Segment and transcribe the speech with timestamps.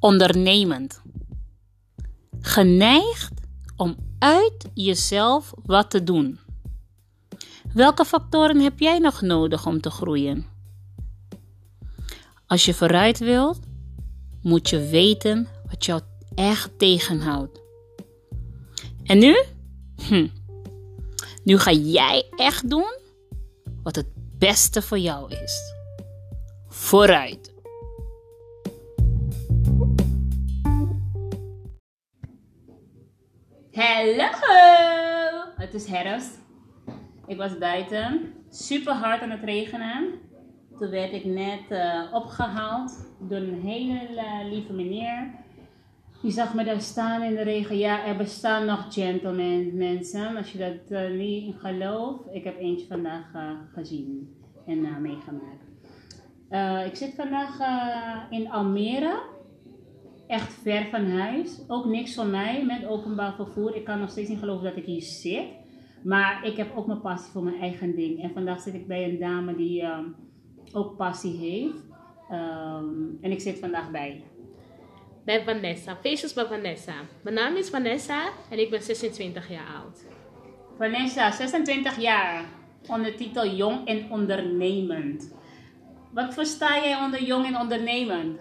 [0.00, 1.02] ondernemend.
[2.40, 3.32] Geneigd
[3.76, 6.38] om uit jezelf wat te doen.
[7.72, 10.46] Welke factoren heb jij nog nodig om te groeien?
[12.46, 13.58] Als je vooruit wilt,
[14.42, 16.00] moet je weten wat jou
[16.34, 17.60] echt tegenhoudt.
[19.04, 19.44] En nu?
[20.08, 20.28] Hm.
[21.44, 22.96] Nu ga jij echt doen
[23.82, 24.08] wat het
[24.38, 25.74] beste voor jou is.
[26.68, 27.57] Vooruit!
[33.78, 35.44] Hallo!
[35.56, 36.38] Het is herfst.
[37.26, 38.34] Ik was buiten.
[38.50, 40.12] Super hard aan het regenen.
[40.78, 44.00] Toen werd ik net uh, opgehaald door een hele
[44.50, 45.30] lieve meneer.
[46.22, 47.78] Die zag me daar staan in de regen.
[47.78, 50.36] Ja, er bestaan nog gentlemen, mensen.
[50.36, 52.22] Als je dat uh, niet gelooft.
[52.30, 53.26] Ik heb eentje vandaag
[53.74, 55.64] gezien en meegemaakt.
[56.86, 57.58] ik zit vandaag
[58.30, 59.36] in Almere
[60.28, 61.60] echt ver van huis.
[61.68, 63.76] Ook niks van mij met openbaar vervoer.
[63.76, 65.46] Ik kan nog steeds niet geloven dat ik hier zit.
[66.02, 68.22] Maar ik heb ook mijn passie voor mijn eigen ding.
[68.22, 70.14] En vandaag zit ik bij een dame die um,
[70.72, 71.82] ook passie heeft.
[72.30, 74.22] Um, en ik zit vandaag bij.
[75.24, 75.96] Bij Vanessa.
[75.96, 76.94] Feestjes bij Vanessa.
[77.22, 80.04] Mijn naam is Vanessa en ik ben 26 jaar oud.
[80.76, 82.44] Vanessa, 26 jaar.
[82.88, 85.36] Onder titel Jong en Ondernemend.
[86.12, 88.40] Wat versta jij onder jong en ondernemend?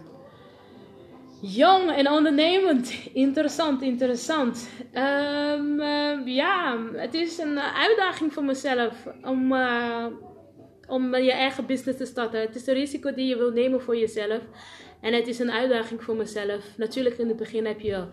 [1.42, 3.10] Jong en ondernemend.
[3.14, 4.70] Interessant, interessant.
[4.94, 5.80] Um,
[6.28, 10.06] ja, het is een uitdaging voor mezelf om, uh,
[10.88, 12.40] om je eigen business te starten.
[12.40, 14.42] Het is een risico die je wil nemen voor jezelf.
[15.02, 16.78] En het is een uitdaging voor mezelf.
[16.78, 18.06] Natuurlijk in het begin heb je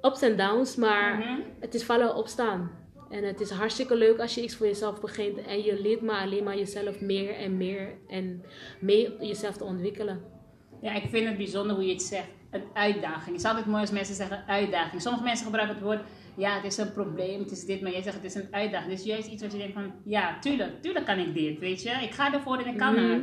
[0.00, 1.40] ups en downs, maar mhm.
[1.60, 2.70] het is vallen opstaan.
[3.10, 6.22] En het is hartstikke leuk als je iets voor jezelf begint en je leert maar
[6.22, 8.44] alleen maar jezelf meer en meer en
[8.80, 10.34] meer jezelf te ontwikkelen.
[10.80, 13.26] Ja, ik vind het bijzonder hoe je het zegt een uitdaging.
[13.26, 15.02] Het is altijd mooi als mensen zeggen uitdaging.
[15.02, 16.00] Sommige mensen gebruiken het woord,
[16.36, 18.92] ja, het is een probleem, het is dit, maar jij zegt het is een uitdaging.
[18.92, 21.90] Dus juist iets wat je denkt van, ja, tuurlijk, tuurlijk kan ik dit, weet je.
[21.90, 23.10] Ik ga ervoor en ik kan mm.
[23.10, 23.22] het.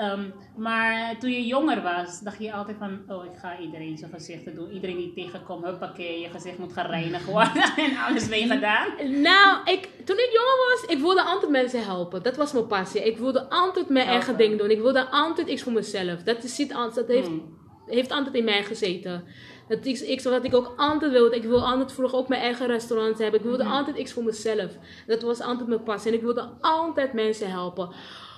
[0.00, 0.24] Ehm,
[0.56, 4.54] maar toen je jonger was, dacht je altijd van, oh, ik ga iedereen zijn gezichten
[4.54, 4.70] doen.
[4.70, 8.86] Iedereen die tegenkomt, huppakee, je gezicht moet gaan reinigen worden en alles mee gedaan.
[9.22, 12.22] Nou, ik, toen ik jonger was, ik wilde altijd mensen helpen.
[12.22, 13.06] Dat was mijn passie.
[13.06, 14.70] Ik wilde altijd mijn eigen ding doen.
[14.70, 16.22] Ik wilde altijd iets voor mezelf.
[16.22, 17.26] Dat, is, dat heeft...
[17.26, 17.59] Hmm
[17.90, 19.24] heeft altijd in mij gezeten.
[19.68, 21.36] Dat is iets wat ik ook altijd wilde.
[21.36, 23.40] Ik wilde altijd vroeger ook mijn eigen restaurant hebben.
[23.40, 23.72] Ik wilde mhm.
[23.72, 24.70] altijd iets voor mezelf.
[25.06, 26.10] Dat was altijd mijn passie.
[26.10, 27.88] En ik wilde altijd mensen helpen.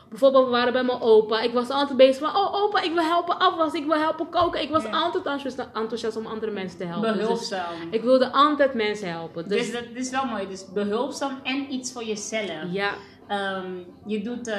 [0.08, 1.40] Bijvoorbeeld, we waren bij mijn opa.
[1.40, 4.62] Ik was altijd bezig van, oh opa, ik wil helpen afwassen, ik wil helpen koken.
[4.62, 7.12] Ik was altijd enthousiast om andere mensen te helpen.
[7.12, 7.74] Dus behulpzaam.
[7.90, 9.48] Dus ik wilde altijd mensen helpen.
[9.48, 10.48] Dus, dus dat is wel mooi.
[10.48, 12.62] Dus behulpzaam en iets voor jezelf.
[12.70, 12.94] Ja.
[13.28, 14.54] Um, je doet, uh,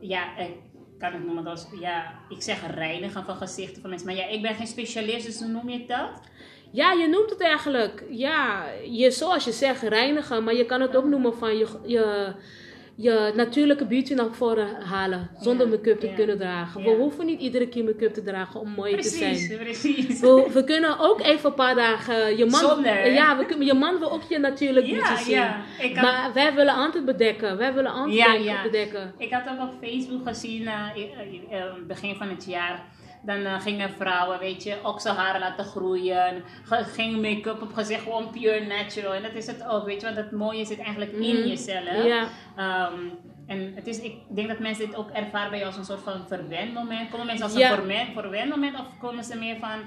[0.00, 0.24] ja,
[0.98, 4.08] kan ik noemen als, ja, ik zeg reinigen van gezichten van mensen.
[4.08, 6.20] Maar ja, ik ben geen specialist, dus hoe noem je dat?
[6.70, 10.44] Ja, je noemt het eigenlijk, ja, je, zoals je zegt, reinigen.
[10.44, 12.32] Maar je kan het ook noemen van je, je
[13.00, 15.28] je natuurlijke beauty naar voren halen.
[15.40, 16.82] Zonder make-up te kunnen dragen.
[16.82, 19.58] We hoeven niet iedere keer make-up te dragen om mooi te zijn.
[19.58, 22.36] Precies, we, we, kunnen ook even een paar dagen...
[22.36, 23.12] Je man, Zonder.
[23.12, 25.38] Ja, we, kunnen, je man wil ook je natuurlijke beauty zien.
[25.94, 27.56] Maar wij willen altijd bedekken.
[27.56, 29.12] Wij willen altijd bedekken.
[29.18, 30.86] Ik had ook op Facebook gezien, uh,
[31.86, 32.84] begin van het jaar
[33.28, 36.42] dan uh, gingen vrouwen, weet je, okselharen laten groeien.
[36.64, 39.14] Ging make-up op gezicht gewoon pure natural.
[39.14, 41.48] En dat is het ook, weet je, want het mooie zit eigenlijk in mhm.
[41.48, 42.04] jezelf.
[42.04, 42.28] Ja.
[42.88, 43.10] Um,
[43.46, 46.02] en het is, ik denk dat mensen dit ook ervaren bij jou als een soort
[46.02, 47.10] van verwendmoment.
[47.10, 49.78] Komen mensen als een verwendmoment of komen ze meer van,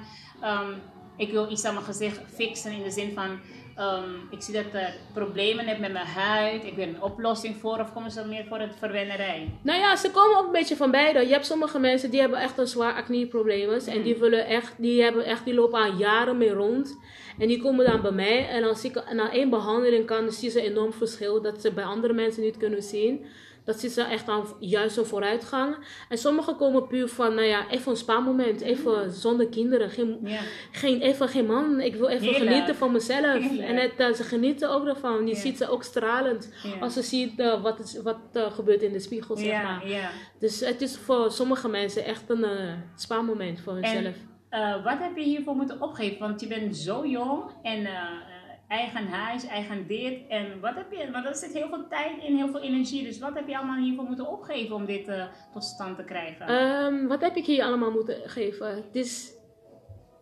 [0.50, 0.82] um,
[1.18, 3.40] ik wil iets aan mijn gezicht fixen in de zin van
[3.80, 6.66] Um, ik zie dat ik problemen heb met mijn huid.
[6.66, 7.80] Ik wil een oplossing voor.
[7.80, 9.50] Of komen ze meer voor het verwennerij?
[9.62, 11.20] Nou ja, ze komen ook een beetje van beide.
[11.20, 13.86] Je hebt sommige mensen die hebben echt een zwaar acne problemen.
[13.86, 16.98] En die, willen echt, die, hebben echt, die lopen al jaren mee rond.
[17.40, 18.48] En die komen dan bij mij.
[18.48, 21.42] En als ik na één behandeling kan, dan zie ze een enorm verschil.
[21.42, 23.26] Dat ze bij andere mensen niet kunnen zien.
[23.66, 25.76] Dat zit ze echt aan juist een vooruitgang.
[26.10, 28.62] En sommigen komen puur van, nou ja, even een spaarmoment.
[28.62, 29.90] Even zonder kinderen.
[29.90, 30.28] Geen,
[30.72, 31.80] geen, even geen man.
[31.80, 33.60] Ik wil even genieten van mezelf.
[33.60, 35.28] En het, uh, ze genieten ook ervan.
[35.28, 36.54] Je ziet ze ook stralend.
[36.80, 39.84] Als ze ziet uh, wat, is, wat uh, gebeurt in de spiegel, zeg maar.
[40.40, 42.46] Dus het is voor sommige mensen echt een
[42.96, 44.16] spaarmoment voor hunzelf.
[44.50, 46.20] En, wat heb je hiervoor moeten opgeven?
[46.20, 47.88] Want je bent zo jong en
[48.72, 50.28] eigen huis, eigen dit.
[50.28, 53.04] En wat heb je, maar dat zit heel veel tijd in, heel veel energie.
[53.04, 55.24] Dus wat heb je allemaal hiervoor moeten opgeven om dit uh,
[55.54, 56.52] tot stand te krijgen?
[56.52, 58.76] Um, wat heb ik hier allemaal moeten geven?
[58.76, 59.34] Het is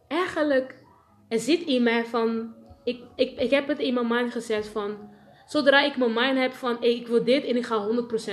[0.08, 0.84] eigenlijk,
[1.28, 2.54] er zit in mij van,
[2.84, 4.98] ik, ik, ik heb het in mijn mind gezet van,
[5.50, 7.88] Zodra ik mijn mind heb van, ik wil dit en ik ga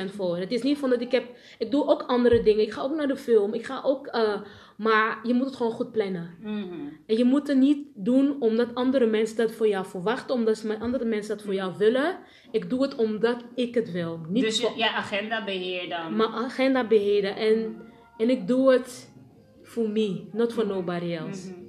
[0.08, 0.36] 100% voor.
[0.36, 1.24] Het is niet van dat ik heb,
[1.58, 2.62] ik doe ook andere dingen.
[2.62, 3.54] Ik ga ook naar de film.
[3.54, 4.40] Ik ga ook, eh,
[4.76, 6.36] maar je moet het gewoon goed plannen.
[6.40, 6.74] Mhm.
[7.06, 11.04] En je moet het niet doen omdat andere mensen dat voor jou verwachten, omdat andere
[11.04, 12.18] mensen dat voor jou willen.
[12.50, 14.20] Ik doe het omdat ik het wil.
[14.28, 16.16] Niet Dus je, ja, agenda beheer dan.
[16.16, 17.36] mijn agenda beheren.
[17.36, 17.76] En,
[18.18, 19.12] en ik doe het
[19.62, 21.50] voor me, not for nobody else.
[21.50, 21.64] Mhm.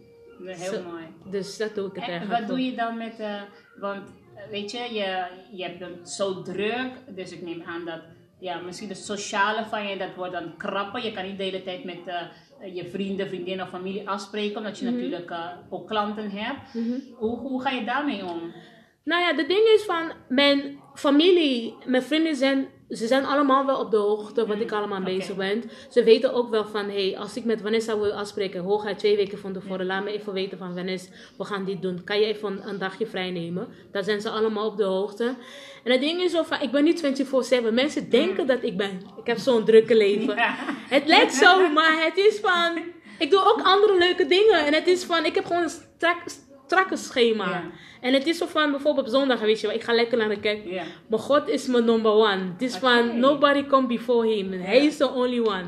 [0.47, 1.03] Heel Zo- mooi.
[1.31, 2.39] Dus dat doe ik het En eigenlijk.
[2.39, 3.41] wat doe je dan met, eh,
[3.79, 4.03] want
[4.35, 5.25] eh, weet je, je,
[5.57, 8.01] je hebt het zo druk, dus ik neem aan dat,
[8.39, 11.03] ja, misschien het sociale van je, dat wordt dan krapper.
[11.05, 12.21] Je kan niet de hele tijd met eh,
[12.73, 14.93] je vrienden, vriendinnen of familie afspreken, omdat je Mhm.
[14.95, 16.59] natuurlijk eh, ook klanten hebt.
[17.15, 18.53] hoe, hoe ga je daarmee om?
[19.03, 23.79] Nou ja, de ding is van mijn familie, mijn vrienden zijn, ze zijn allemaal wel
[23.79, 25.15] op de hoogte wat ik allemaal Mm, oké.
[25.17, 25.63] bezig ben.
[25.89, 29.37] Ze weten ook wel van, hey, als ik met Vanessa wil afspreken, hooguit twee weken
[29.39, 32.03] van tevoren, laat me even weten van Vanessa, we gaan dit doen.
[32.03, 33.67] Kan je even een, dagje vrij nemen?
[33.91, 35.35] Daar zijn ze allemaal op de hoogte.
[35.83, 37.03] En het ding is zo van, ik ben niet
[37.69, 37.73] 24-7.
[37.73, 40.35] Mensen denken dat ik ben, ik heb zo'n drukke leven.
[40.35, 40.55] Ja.
[40.89, 42.83] Het lijkt zo, maar het is van.
[43.19, 44.65] Ik doe ook andere leuke dingen.
[44.65, 46.17] En het is van, ik heb gewoon een strak,
[46.67, 47.63] strakke schema.
[48.01, 50.29] En het is zo van, bijvoorbeeld op zondag, weet je wel, ik ga lekker naar
[50.29, 50.59] de kerk.
[51.07, 52.51] Maar God is mijn number one.
[52.53, 52.85] Het is Oké.
[52.85, 54.51] van, nobody come before him.
[54.51, 55.65] Hij is the only one.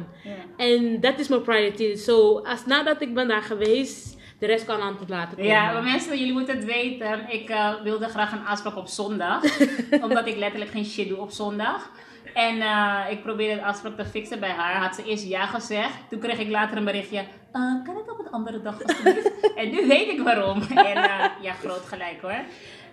[0.57, 1.95] En dat is mijn priority.
[1.95, 5.51] So, als nadat ik ben daar geweest, de rest kan aan het laten komen.
[5.51, 7.25] Ja, maar mensen, jullie moeten het weten.
[7.29, 9.43] Ik eh, wilde graag een afspraak op zondag.
[10.05, 11.91] omdat ik letterlijk geen shit doe op zondag.
[12.33, 14.75] En eh, ik probeerde de afspraak te fixen bij haar.
[14.75, 15.93] Had ze eerst ja gezegd.
[16.09, 17.17] Toen kreeg ik later een berichtje.
[17.17, 19.31] eh, kan het op een andere dag alsjeblieft?
[19.55, 20.61] en nu weet ik waarom.
[20.75, 22.39] En eh, ja, groot gelijk hoor.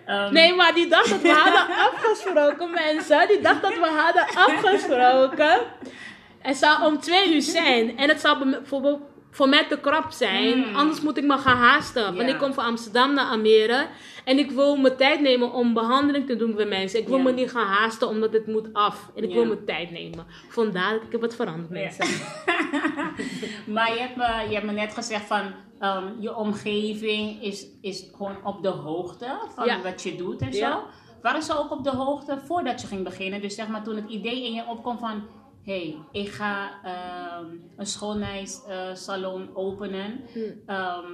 [0.05, 3.27] Ehm, Nee, maar die dacht dat we hadden afgesproken, mensen.
[3.27, 5.59] Die dacht dat we hadden afgesproken.
[6.39, 7.97] Het zou om twee uur zijn.
[7.97, 8.61] En het zou bij me-
[9.37, 10.57] voor, mij te krap zijn.
[10.57, 10.75] Mm.
[10.75, 12.15] Anders moet ik me gaan haasten.
[12.15, 13.87] Want ik kom van Amsterdam naar Almere.
[14.23, 16.99] En ik wil mijn tijd nemen om behandeling te doen bij mensen.
[16.99, 19.11] Ik wil me niet gaan haasten omdat het moet af.
[19.15, 20.25] En ik wil mijn tijd nemen.
[20.49, 22.05] Vandaar dat ik heb het veranderd, mensen.
[23.73, 28.09] maar je hebt, me, je hebt me net gezegd van ehm, je omgeving is, is
[28.15, 30.83] gewoon op de hoogte van wat je doet en zo.
[31.21, 33.41] Waren ze ook op de hoogte voordat je ging beginnen?
[33.41, 35.23] Dus zeg maar toen het idee in je opkwam van
[35.67, 37.45] hey, ik ga ehm,
[37.77, 40.39] een schoonheidssalon openen Hm.
[40.65, 41.05] ehm,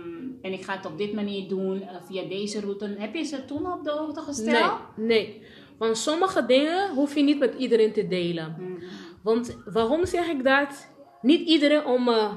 [0.42, 2.96] en ik ga het op dit manier doen eh, via deze route.
[2.98, 4.80] Heb je ze toen op de hoogte Nee, gesteld?
[4.96, 5.44] nee.
[5.78, 8.56] Want sommige dingen hoef je niet met iedereen te delen.
[8.60, 8.84] Mhm.
[9.24, 10.92] Want waarom zeg ik dat?
[11.22, 12.30] Niet iedereen om me,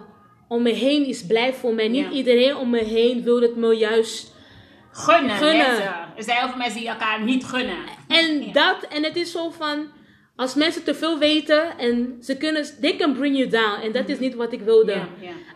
[0.49, 1.89] om me heen is blij voor mij.
[1.89, 2.11] Niet Ja.
[2.11, 4.35] iedereen om me heen wil het me juist.
[4.91, 5.83] Gunnen, Gunnen.
[6.17, 7.77] Er zijn heel veel mensen die elkaar niet gunnen.
[8.09, 8.53] En Ja.
[8.53, 9.87] dat, en het is zo van.
[10.37, 13.81] Als mensen te veel weten en ze kunnen, they can bring you down.
[13.81, 14.95] En dat is niet wat ik wilde.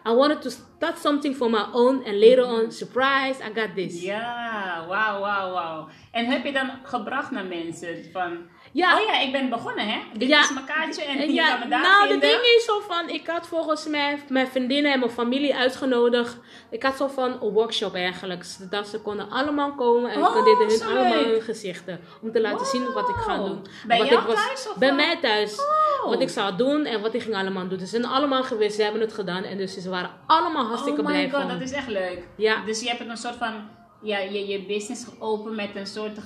[0.08, 2.02] I wanted to start something for my own.
[2.06, 4.02] And later on, surprise, I got this.
[4.02, 5.88] Ja, wauw, wauw, wauw.
[6.12, 8.38] En heb je dan gebracht naar mensen van...
[8.72, 8.98] Ja.
[8.98, 9.98] Oh ja, ik ben begonnen, hè?
[10.12, 10.40] Dit Ja.
[10.40, 12.20] is mijn kaartje en je ja, kan me daar nou, vinden.
[12.20, 16.36] de ding is zo van, ik had volgens mij mijn vriendinnen en mijn familie uitgenodigd.
[16.70, 18.44] Ik had zo van een workshop eigenlijk.
[18.70, 22.00] Dat ze konden allemaal komen en Oh, ik deden hun allemaal hun gezichten.
[22.22, 23.66] Om te laten zien wat ik ga doen.
[23.86, 24.96] Bij wat jou ik was, thuis of Bij wat?
[24.96, 25.58] mij thuis.
[25.60, 26.08] Oh.
[26.10, 27.78] Wat ik zou doen en wat ik ging allemaal doen.
[27.78, 29.44] Dus ze zijn allemaal geweest, ze hebben het gedaan.
[29.44, 31.48] En dus ze waren allemaal hartstikke oh my blij god, van.
[31.48, 32.18] dat is echt leuk.
[32.36, 32.62] Ja.
[32.64, 33.78] Dus je hebt het een soort van...
[34.02, 36.18] Ja, je, je business geopend met een soort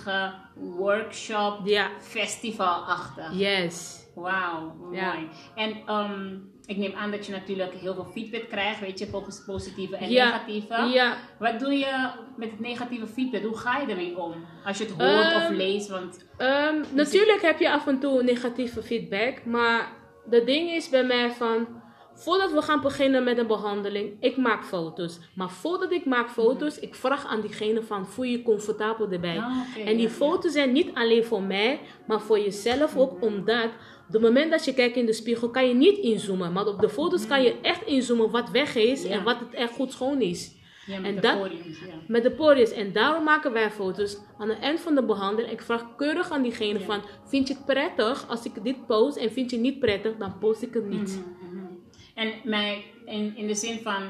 [0.55, 3.31] workshop, Ja, festivalachtig.
[3.33, 4.03] yes.
[4.15, 4.97] Wauw, mooi.
[4.97, 5.15] Ja.
[5.55, 6.37] En ehm,
[6.67, 10.11] ik neem aan dat je natuurlijk heel veel feedback krijgt, weet je, volgens positieve en
[10.11, 10.75] Ja, negatieve.
[10.93, 11.17] ja.
[11.39, 13.43] Wat doe je met het negatieve feedback?
[13.43, 14.35] Hoe ga je ermee om?
[14.65, 16.25] Als je het hoort of Ehm, leest, want...
[16.37, 19.93] Ehm, natuurlijk heb je af en toe negatieve feedback, maar
[20.31, 21.67] de ding is bij mij van,
[22.15, 25.19] voordat we gaan beginnen met een behandeling, ik maak foto's.
[25.35, 29.39] Maar voordat ik maak foto's, ik vraag aan diegene van, voel je je comfortabel erbij?
[29.39, 33.69] Ah, en die ja, foto's zijn niet alleen voor mij, maar voor jezelf ook, omdat
[34.07, 36.53] op het moment dat je kijkt in de spiegel, kan je niet inzoomen.
[36.53, 39.73] Maar op de foto's kan je echt inzoomen wat weg is en wat het echt
[39.73, 40.63] goed schoon is.
[40.87, 41.95] Ja, met en de dat- podiums, ja.
[42.09, 42.73] Met de porius.
[42.73, 45.53] En daarom maken wij foto's aan het eind van de behandeling.
[45.53, 46.85] Ik vraag keurig aan diegene Ja.
[46.85, 49.17] van, vind je het prettig als ik dit post?
[49.17, 51.21] En vind je het niet prettig, dan post ik het niet.
[51.39, 51.44] Mhm.
[52.15, 54.03] En mij, in, in de zin van,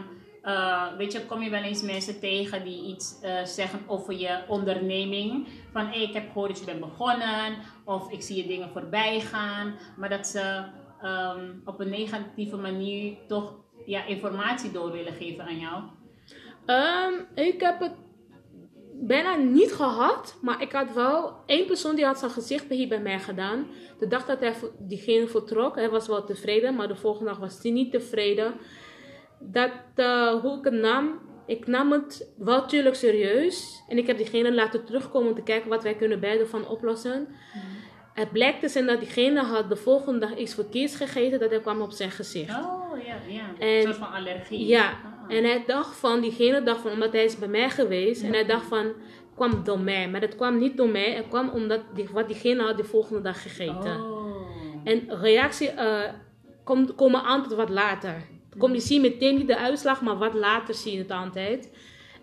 [0.43, 4.39] eh, weet je, kom je wel eens mensen tegen die iets eh, zeggen over je
[4.49, 5.49] onderneming.
[5.73, 7.57] Van, ik heb gehoord dat je bent begonnen.
[7.85, 9.75] Of ik zie je dingen voorbij gaan.
[9.97, 10.65] Maar dat ze
[11.03, 13.55] ehm, op een negatieve manier toch
[13.87, 15.83] ja, informatie door willen geven aan jou.
[16.67, 18.04] Ehm, ik heb het
[19.07, 23.01] bijna niet gehad, maar ik had wel één persoon die had zijn gezicht hier bij
[23.01, 23.67] mij gedaan.
[23.99, 27.59] De dag dat hij, diegene vertrok, hij was wel tevreden, maar de volgende dag was
[27.63, 28.55] hij niet tevreden.
[29.39, 33.83] Dat, eh, hoe ik het nam, ik nam het wel natuurlijk serieus.
[33.89, 37.29] En ik heb diegene laten terugkomen om te kijken wat wij kunnen beide van oplossen.
[38.15, 41.61] Het blijkt te zijn dat diegene had de volgende dag iets verkeerds gegeten dat hij
[41.61, 42.51] kwam op zijn gezicht.
[42.65, 43.43] Oh, ja, ja.
[43.59, 44.67] En- een soort van allergie.
[44.67, 44.95] Ja, Ah.
[45.29, 48.23] En hij dacht van, diegene dacht van, omdat hij is bij mij geweest.
[48.23, 48.93] En hij dacht van,
[49.35, 50.09] kwam door mij.
[50.09, 51.13] Maar het kwam niet door mij.
[51.13, 54.05] Het kwam omdat die, wat diegene had de volgende dag gegeten.
[54.05, 54.47] Oh.
[54.85, 56.13] En reactie eh
[56.65, 58.15] komt, komen altijd wat later.
[58.59, 61.71] Kom, je ziet meteen niet de uitslag, maar wat later zie je het altijd.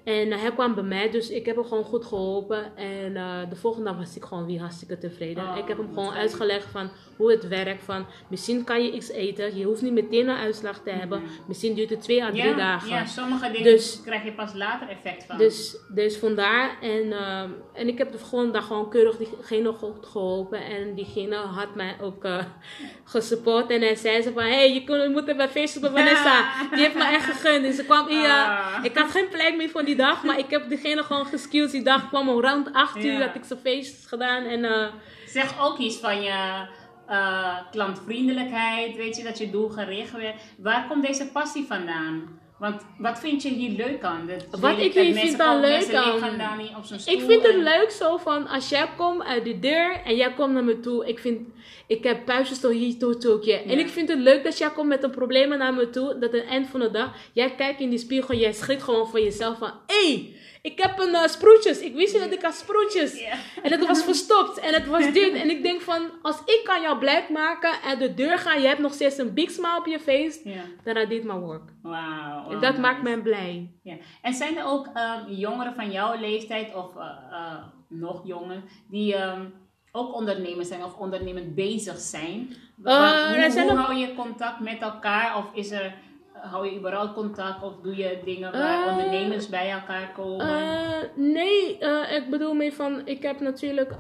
[0.04, 2.78] En eh, hij kwam bij mij, dus ik heb hem gewoon goed geholpen.
[2.78, 5.44] En eh, de volgende dag was ik gewoon weer hartstikke tevreden.
[5.44, 6.90] Oh, ik heb hem gewoon uitgelegd van
[7.22, 7.84] hoe het werkt.
[7.84, 11.22] Van, misschien kan je iets eten, je hoeft niet meteen een uitslag te hebben.
[11.48, 12.90] Misschien duurt het twee à drie ja, dagen.
[12.90, 15.38] Ja, sommige dingen Dus- krijg je pas later effect van.
[15.38, 16.78] Dus, dus vandaar.
[16.82, 20.66] En, ehm, en ik heb de volgende dag gewoon keurig diegene geholpen.
[20.66, 22.44] En diegene had mij ook eh
[23.14, 23.70] gesupport.
[23.70, 26.04] En hij zei ze van, hé, hey, je kon- je moet er bij Facebook bij
[26.04, 26.52] Vanessa.
[26.72, 27.64] Die heeft me echt gegund.
[27.64, 28.30] Dus ze kwam hier.
[28.30, 28.80] Ah.
[28.84, 30.24] Ik had geen plek meer voor die dag.
[30.24, 31.72] Maar ik heb diegene gewoon geskills.
[31.72, 33.12] Die dag kwam om rond 8 uur.
[33.12, 33.26] Ja.
[33.26, 34.44] Had ik zijn feest gedaan.
[34.44, 34.88] En eh,
[35.26, 36.66] Zeg ook iets van je
[37.12, 40.36] eh, klantvriendelijkheid, weet je, dat je doelgericht bent.
[40.58, 42.40] Waar komt deze passie vandaan?
[42.60, 44.28] Want wat vind je hier leuk aan?
[44.28, 46.60] Dat, Wat ik hier vind dan leuk aan-.
[47.06, 50.34] Ik vind het en- leuk zo van als jij komt uit de deur en jij
[50.34, 51.08] komt naar me toe.
[51.08, 51.48] Ik vind,
[51.88, 53.56] ik heb puistjes door hier tot Tokio.
[53.56, 56.18] En ik vind het leuk dat jij komt met een probleem naar me toe.
[56.20, 59.08] Dat aan het eind van de dag, jij kijkt in die spiegel, jij schrikt gewoon
[59.08, 61.80] van jezelf van, hé, hey, ik heb een eh, sproetjes.
[61.80, 63.24] Ik wist niet dat ik had sproetjes.
[63.64, 65.34] En het was verstopt en het was dit.
[65.34, 68.68] En ik denk van, als ik kan jou blij maken uit de deur gaan, je
[68.68, 71.70] hebt nog steeds een big smile op je face, dan I did my work.
[71.82, 72.50] Wauw.
[72.50, 73.72] En dat maakt mij blij.
[73.84, 73.96] Ja.
[74.22, 79.16] En zijn er ook ehm, jongeren van jouw leeftijd of eh, eh, nog jonger die
[79.16, 79.46] ehm,
[79.92, 82.54] ook ondernemers zijn of ondernemend bezig zijn?
[82.84, 85.38] Eh, hoe hoe hou je contact met elkaar?
[85.38, 85.94] Of is er,
[86.42, 90.48] hou je überhaupt contact of doe je dingen waar Eh, ondernemers bij elkaar komen?
[90.48, 93.92] Eh, nee, eh, ik bedoel meer van, ik heb natuurlijk,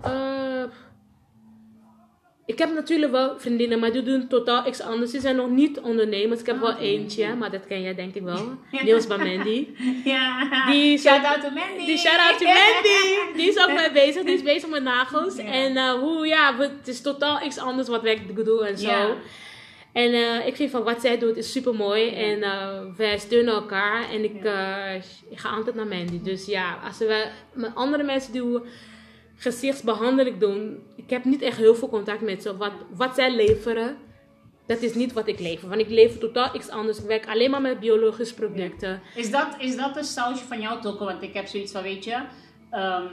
[2.45, 5.11] ik heb natuurlijk wel vriendinnen, maar die doen totaal iets anders.
[5.11, 6.39] Die zijn nog niet ondernemers.
[6.39, 8.57] Ik heb Ah, wel eentje, maar dat ken jij denk ik wel.
[8.83, 9.67] Niels bij Mandy.
[10.03, 11.85] ja, die shout zo- out to Mandy!
[11.85, 13.35] Die shout out to Mandy.
[13.37, 14.23] Die is ook mee bezig.
[14.23, 15.35] Die is bezig met nagels.
[15.35, 15.43] Ja.
[15.43, 18.89] En hoe, ja, het is totaal iets anders wat wij doen en zo.
[18.89, 19.07] Ja.
[19.93, 22.03] En eh, ik vind van wat zij doet is super mooi.
[22.03, 22.17] Ja.
[22.17, 24.09] En eh, wij steunen elkaar.
[24.09, 24.95] En ik, eh,
[25.29, 26.21] ik ga altijd naar Mandy.
[26.21, 28.59] Dus ja, als we met andere mensen die
[29.41, 30.83] gezichtsbehandeling doen.
[30.95, 32.57] Ik heb niet echt heel veel contact met ze.
[32.57, 33.97] Wat, wat zij leveren,
[34.65, 35.69] dat is niet wat ik lever.
[35.69, 36.99] Want ik lever totaal iets anders.
[36.99, 39.01] Ik werk alleen maar met biologische producten.
[39.15, 41.05] Is dat, is dat een sausje van jouw tokken?
[41.05, 42.23] Want ik heb zoiets van, weet je,
[42.69, 43.07] ehm,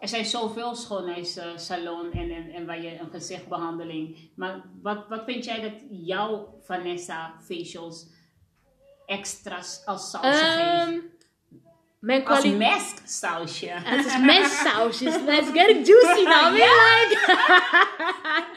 [0.00, 4.30] er zijn zoveel schoonheidssalon en, en, en waar je een gezichtbehandeling.
[4.34, 8.06] Maar wat, wat vind jij dat jouw Vanessa facials
[9.06, 11.02] extra's als sausje Ehm, geeft?
[12.00, 13.68] mijn Als mask sausje.
[13.92, 15.14] Het is menssausjes.
[15.26, 16.52] Let's get it juicy now.
[16.54, 17.36] We like.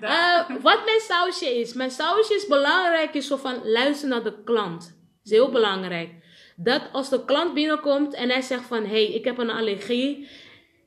[0.00, 1.72] Eh, wat mijn sausje is.
[1.72, 3.14] Mijn sausje is belangrijk.
[3.14, 4.80] Is zo van luister naar de klant.
[4.80, 6.10] Dat is heel belangrijk.
[6.56, 10.28] Dat als de klant binnenkomt en hij zegt van hé, hey, ik heb een allergie.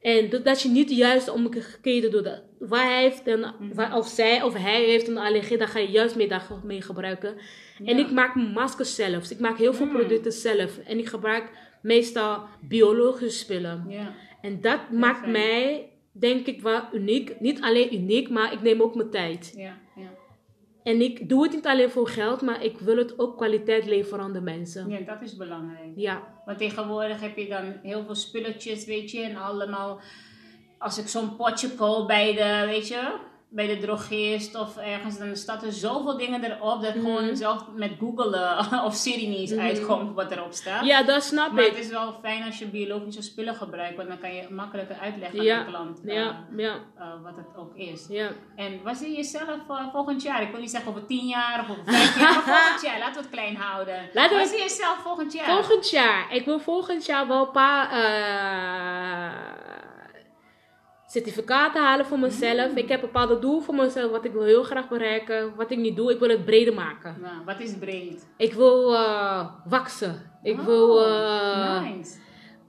[0.01, 2.23] En dat, dat je niet juist omgekeerd doet.
[2.23, 5.79] Dat- Waar hij heeft een, waar, of zij of hij heeft een allergie, dan ga
[5.79, 7.35] je juist mee, daar mee gebruiken.
[7.85, 9.31] En ik maak mijn maskers zelf.
[9.31, 9.91] Ik maak heel veel Mm.
[9.91, 10.77] producten zelf.
[10.77, 11.51] En ik gebruik
[11.81, 13.85] meestal biologische spullen.
[13.89, 14.13] Ja.
[14.41, 15.31] En dat maakt fijn.
[15.31, 17.39] mij, denk ik, wel uniek.
[17.39, 19.53] Niet alleen uniek, maar ik neem ook mijn tijd.
[19.55, 20.09] Ja, ja.
[20.83, 24.23] En ik doe het niet alleen voor geld, maar ik wil het ook kwaliteit leveren
[24.23, 24.89] aan de mensen.
[24.89, 25.91] ja, dat is belangrijk.
[25.95, 26.38] Ja.
[26.49, 30.01] Want tegenwoordig heb je dan heel veel spulletjes, weet je, en allemaal.
[30.77, 33.17] Als ik zo'n potje koop bij de, weet je,
[33.51, 37.03] bij de drogist of ergens, dan staat er zoveel dingen erop dat Mhm.
[37.05, 40.85] gewoon zelf met Google eh, of Siri niet eens uitkomt wat erop staat.
[40.85, 41.69] ja, dat snap Maar ik.
[41.75, 45.43] het is wel fijn als je biologische spullen gebruikt, want dan kan je makkelijker uitleggen
[45.43, 48.05] Ja, aan de klant eh, Ja, ja, eh, wat het ook is.
[48.09, 48.29] ja.
[48.55, 50.41] En waar zie je jezelf eh, volgend jaar?
[50.41, 52.99] Ik wil niet zeggen over tien jaar of over vijf jaar, maar volgend jaar.
[52.99, 54.09] Laten we het klein houden.
[54.13, 55.45] Laten we waar het- zie je jezelf volgend jaar?
[55.45, 56.33] Volgend jaar.
[56.35, 57.89] Ik wil volgend jaar wel een paar
[61.11, 62.73] certificaten halen voor mezelf.
[62.75, 65.55] Ik heb een bepaalde doel voor mezelf wat ik wil heel graag bereiken.
[65.55, 67.15] Wat ik niet doe, ik wil het breder maken.
[67.21, 68.27] Nou, wat is breed?
[68.37, 70.31] Ik wil eh waksen.
[70.43, 72.17] Ik wil eh nice.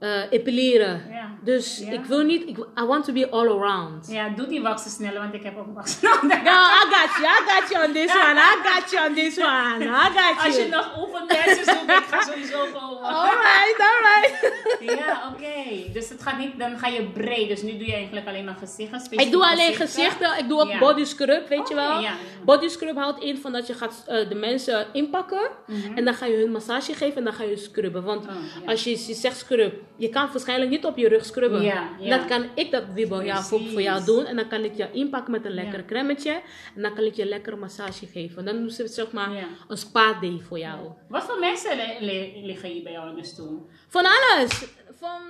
[0.01, 1.01] Eh, epileren.
[1.09, 1.29] Ja.
[1.43, 1.91] Dus Ja.
[1.91, 4.07] ik wil niet, ik, I want to be all around.
[4.11, 6.43] ja, doe die waksen sneller, want ik heb ook waksen nodig.
[6.43, 8.39] Ja, I got you, I got you on this one.
[8.39, 9.83] I got you on this one.
[9.83, 10.45] I got you.
[10.45, 13.01] Als je nog oefenlessen zoekt, ik ga sowieso komen.
[13.03, 14.53] Alright, alright.
[14.79, 15.91] Ja, oké.
[15.93, 17.47] Dus het gaat niet, dan ga je breed.
[17.47, 19.19] Dus nu doe je eigenlijk alleen maar gezichten.
[19.19, 20.37] Ik doe alleen gezichten.
[20.37, 20.79] Ik doe ook Ja.
[20.79, 21.99] body scrub, weet je wel.
[21.99, 22.13] ja.
[22.45, 25.49] Body scrub houdt in van dat je gaat eh, de mensen inpakken.
[25.67, 25.97] Mhm.
[25.97, 28.03] En dan ga je hun massage geven en dan ga je scrubben.
[28.03, 31.61] Want Oh, als je, je zegt scrub, je kan waarschijnlijk niet op je rug scrubben.
[31.61, 32.17] Ja, ja.
[32.17, 34.25] Dan kan ik dat wiebel ja, voor, voor jou doen.
[34.25, 35.85] En dan kan ik je inpakken met een lekker Ja.
[35.85, 36.41] cremmetje.
[36.75, 38.45] En dan kan ik je een lekkere massage geven.
[38.45, 39.29] Dan doen ze zeg maar
[39.67, 40.89] een spa day voor jou.
[41.09, 43.67] Wat voor mensen li- li- liggen hier bij jou in de stoel?
[43.87, 44.65] Van alles.
[44.99, 45.21] Van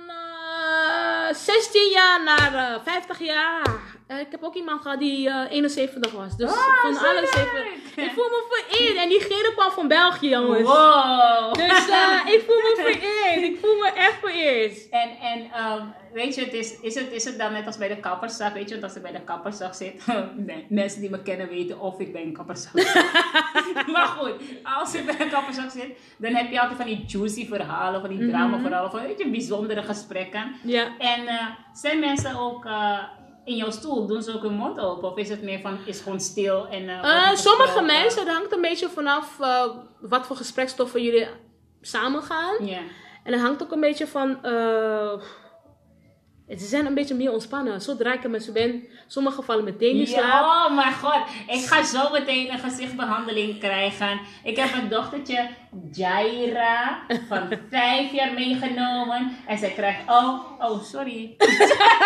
[0.66, 3.66] eh 16 jaar naar eh 50 jaar.
[4.06, 6.36] Eh, ik heb ook iemand gehad die eh 71 was.
[6.36, 7.34] Dus Oh, van zo alles.
[7.34, 7.44] leuk.
[7.44, 8.96] Even, ik voel me vereerd.
[8.96, 10.62] En diegene kwam van België, jongens.
[10.68, 11.54] Wow!
[11.54, 13.42] Dus eh, ik voel me vereerd.
[13.52, 14.88] Ik voel me echt vereerd.
[14.88, 17.88] En, en ehm, weet je, het is, is, het, is het dan net als bij
[17.88, 18.54] de kapperszaak?
[18.54, 20.06] Weet je, want als ik bij de kapperszaak zit,
[20.46, 23.86] nee, mensen die me kennen weten of ik bij een kapperszaak zit.
[23.94, 27.48] maar goed, als ik bij een kapperszaak zit, dan heb je altijd van die juicy
[27.48, 30.51] verhalen, van die drama verhalen, van weet je, bijzondere gesprekken.
[30.62, 30.98] Ja.
[30.98, 32.98] En eh, zijn mensen ook eh,
[33.44, 35.10] in jouw stoel, doen ze ook hun mond open?
[35.10, 36.88] Of is het meer van, is gewoon stil en...
[36.88, 39.36] eh, sommige mensen, dat hangt een beetje vanaf
[40.00, 41.28] wat voor gesprekstoffen jullie
[41.80, 42.66] samen gaan.
[42.66, 42.80] Ja.
[43.24, 44.38] En dat hangt ook een beetje van.
[46.48, 47.80] ze zijn een beetje meer ontspannen.
[47.80, 50.24] Zodra ik er met ze ben, sommige vallen meteen in slaap.
[50.24, 51.22] Ja, oh mijn god.
[51.46, 54.20] Ik ga zo meteen een gezichtbehandeling krijgen.
[54.42, 55.48] Ik heb een dochtertje,
[55.90, 59.36] Jaira, van vijf jaar meegenomen.
[59.46, 61.34] En zij krijgt, oh, oh, sorry.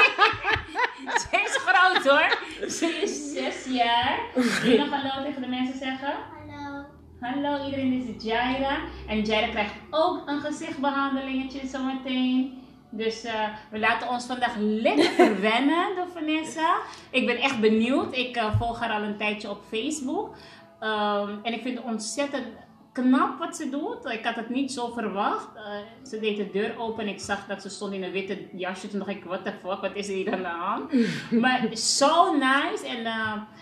[1.21, 2.39] Ze is groot hoor.
[2.71, 4.19] Ze is zes jaar.
[4.35, 6.15] Wil je nog hallo tegen de mensen zeggen?
[6.49, 6.85] Hallo.
[7.21, 8.79] Hallo iedereen, dit is Jaira.
[9.09, 12.65] En Jaira krijgt ook een gezichtbehandelingetje zometeen.
[12.97, 16.77] Dus eh, we laten ons vandaag lekker verwennen door Vanessa.
[17.11, 18.17] Ik ben echt benieuwd.
[18.17, 20.35] Ik eh, volg haar al een tijdje op Facebook.
[20.81, 22.47] Ehm, en ik vind het ontzettend
[22.93, 24.13] knap wat ze doet.
[24.13, 25.49] Ik had het niet zo verwacht.
[25.55, 25.63] Eh,
[26.09, 28.89] ze deed de deur open en ik zag dat ze stond in een witte jasje.
[28.89, 30.93] Toen dacht ik, what the fuck, wat is er hier aan de hand?
[31.43, 32.87] maar zo nice.
[32.87, 33.13] En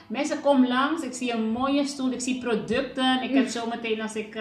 [0.07, 1.03] mensen komen langs.
[1.03, 2.13] Ik zie een mooie stoel.
[2.13, 3.23] Ik zie producten.
[3.23, 4.39] Ik heb zo meteen als ik...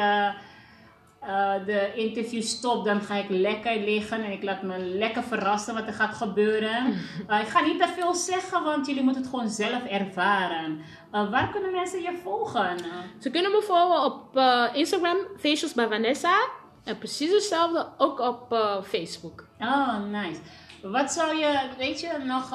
[1.27, 5.73] eh, de interview stop, dan ga ik lekker liggen en ik laat me lekker verrassen
[5.73, 6.71] wat er gaat gebeuren.
[7.27, 10.81] Eh, ik ga niet te veel zeggen, want jullie moeten het gewoon zelf ervaren.
[11.11, 12.77] Eh, waar kunnen mensen je volgen?
[13.19, 14.39] Ze kunnen me volgen op
[14.75, 16.47] Instagram, Facials bij Vanessa.
[16.83, 19.45] En precies hetzelfde ook op Facebook.
[19.59, 20.39] Oh, nice.
[20.81, 22.49] Wat zou je, weet je, nog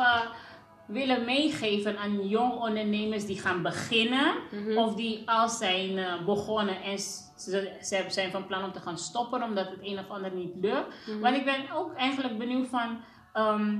[0.86, 4.34] willen meegeven aan jong ondernemers die gaan beginnen?
[4.76, 6.98] Of die al zijn begonnen en
[7.38, 10.54] ze, ze zijn van plan om te gaan stoppen omdat het een of ander niet
[10.60, 10.94] lukt?
[11.20, 13.00] Want ik ben ook eigenlijk benieuwd van,
[13.32, 13.78] ehm,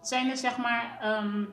[0.00, 1.44] zijn er zeg maar, ehm,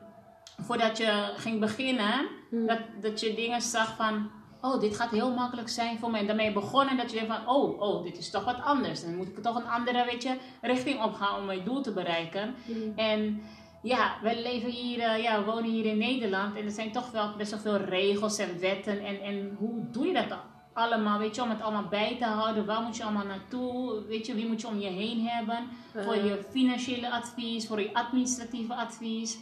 [0.62, 5.70] voordat je ging beginnen, dat, dat je dingen zag van, oh, dit gaat heel makkelijk
[5.70, 6.20] zijn voor mij.
[6.20, 9.02] En daarmee begonnen en dat je denkt van, oh, oh, dit is toch wat anders.
[9.02, 12.56] Dan moet ik toch een andere, weet je, richting opgaan om mijn doel te bereiken.
[12.96, 13.42] En
[13.82, 17.12] ja, we leven hier, eh, ja, we wonen hier in Nederland en er zijn toch
[17.12, 19.06] wel best wel veel regels en wetten.
[19.06, 20.56] En, en hoe doe je dat dan?
[20.78, 22.66] Allemaal, weet je, om het allemaal bij te houden.
[22.66, 24.06] Waar moet je allemaal naartoe?
[24.08, 25.68] Weet je, wie moet je om je heen hebben?
[25.94, 29.38] Voor je financiële advies, voor je administratieve advies.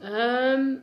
[0.00, 0.76] Ehm,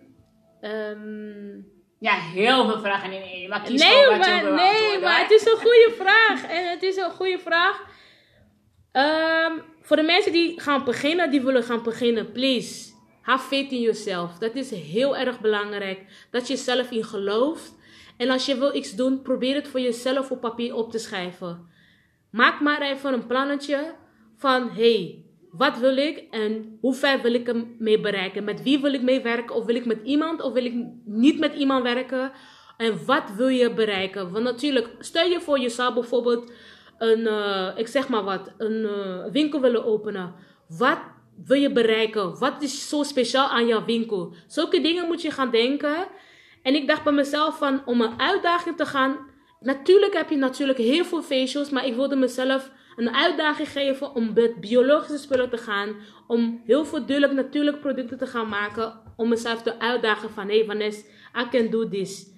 [0.61, 3.49] ehm, Ja, heel veel vragen in één.
[3.49, 6.43] Maar kies nee, maar, nee, maar het is een goede vraag.
[6.43, 7.83] En het is een goede vraag.
[8.91, 12.95] Ehm, voor de mensen die gaan beginnen, die willen gaan beginnen, please.
[13.21, 14.37] Have faith in yourself.
[14.37, 16.27] Dat is heel erg belangrijk.
[16.31, 17.75] Dat je zelf in gelooft.
[18.17, 21.67] En als je wil iets doen, probeer het voor jezelf op papier op te schrijven.
[22.31, 23.93] Maak maar even een plannetje
[24.35, 28.43] van, hey, wat wil ik en hoe ver wil ik hem mee bereiken?
[28.43, 29.55] Met wie wil ik mee werken?
[29.55, 30.73] Of wil ik met iemand of wil ik
[31.05, 32.31] niet met iemand werken?
[32.77, 34.31] En wat wil je bereiken?
[34.31, 36.51] Want natuurlijk, stel je voor, je zou bijvoorbeeld
[36.97, 40.33] een, eh, ik zeg maar wat, een eh, winkel willen openen.
[40.67, 40.99] Wat
[41.45, 42.39] wil je bereiken?
[42.39, 44.33] Wat is zo speciaal aan jouw winkel?
[44.47, 46.07] Zulke dingen moet je gaan denken.
[46.67, 49.17] En ik dacht bij mezelf van, om een uitdaging te gaan.
[49.59, 54.33] Natuurlijk heb je natuurlijk heel veel facials, maar ik wilde mezelf een uitdaging geven om
[54.33, 55.95] met biologische spullen te gaan.
[56.27, 59.01] Om heel veel duidelijk natuurlijk producten te gaan maken.
[59.15, 61.05] Om mezelf te uitdagen van, hey Vanessa,
[61.37, 62.31] I can do this.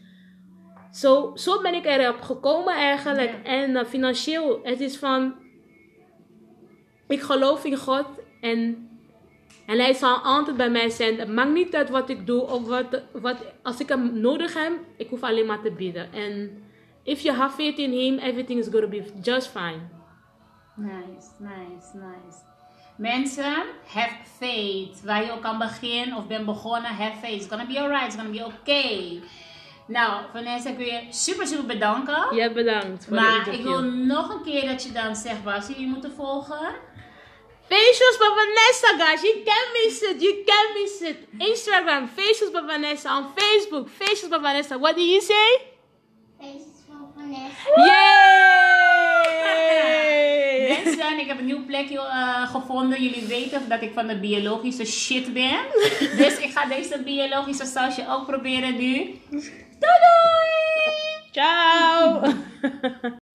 [0.91, 3.31] Zo, zo ben ik erop gekomen eigenlijk.
[3.31, 3.43] Ja.
[3.43, 5.35] En eh, financieel, het is van,
[7.07, 8.07] ik geloof in God
[8.41, 8.88] en,
[9.69, 11.19] en hij zal altijd bij mij zijn.
[11.19, 14.71] Het maakt niet uit wat ik doe of wat, wat als ik hem nodig heb,
[14.97, 16.13] ik hoef alleen maar te bieden.
[16.13, 16.63] En
[17.03, 19.79] if you have faith in him, everything is going to be just fine.
[20.75, 22.37] Nice, nice, nice.
[22.97, 25.03] Mensen, have faith.
[25.03, 27.35] Waar je ook aan begint of ben begonnen, have faith.
[27.35, 29.21] It's gonna be alright, it's gonna be okay.
[29.87, 32.35] Nou, Vanessa, ik wil je super, super bedanken.
[32.35, 33.05] Ja, bedankt.
[33.05, 36.11] Voor maar ik wil nog een keer dat je dan zegt waar ze je moeten
[36.11, 36.75] volgen.
[37.69, 39.21] Facials van Vanessa, guys.
[39.21, 40.21] You can miss it.
[40.21, 41.17] You can miss it.
[41.37, 43.17] Instagram, Facials by Vanessa.
[43.17, 44.79] On Facebook, Facials van Vanessa.
[44.79, 45.61] What do you say?
[46.39, 47.69] Facials van Vanessa.
[47.85, 49.19] Yay!
[50.83, 53.01] Mensen, ik heb een nieuw plekje eh, gevonden.
[53.03, 55.59] Jullie weten dat ik van de biologische shit ben.
[56.17, 59.19] dus ik ga deze biologische sausje ook proberen nu.
[59.29, 61.31] Doei doei!
[61.31, 62.21] Ciao!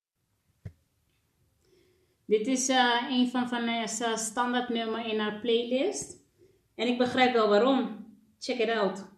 [2.38, 6.16] Dit is eh, een van Vanessa's eh, standaardnummer standaard in haar playlist.
[6.74, 8.06] En ik begrijp wel waarom.
[8.38, 9.13] Check it out.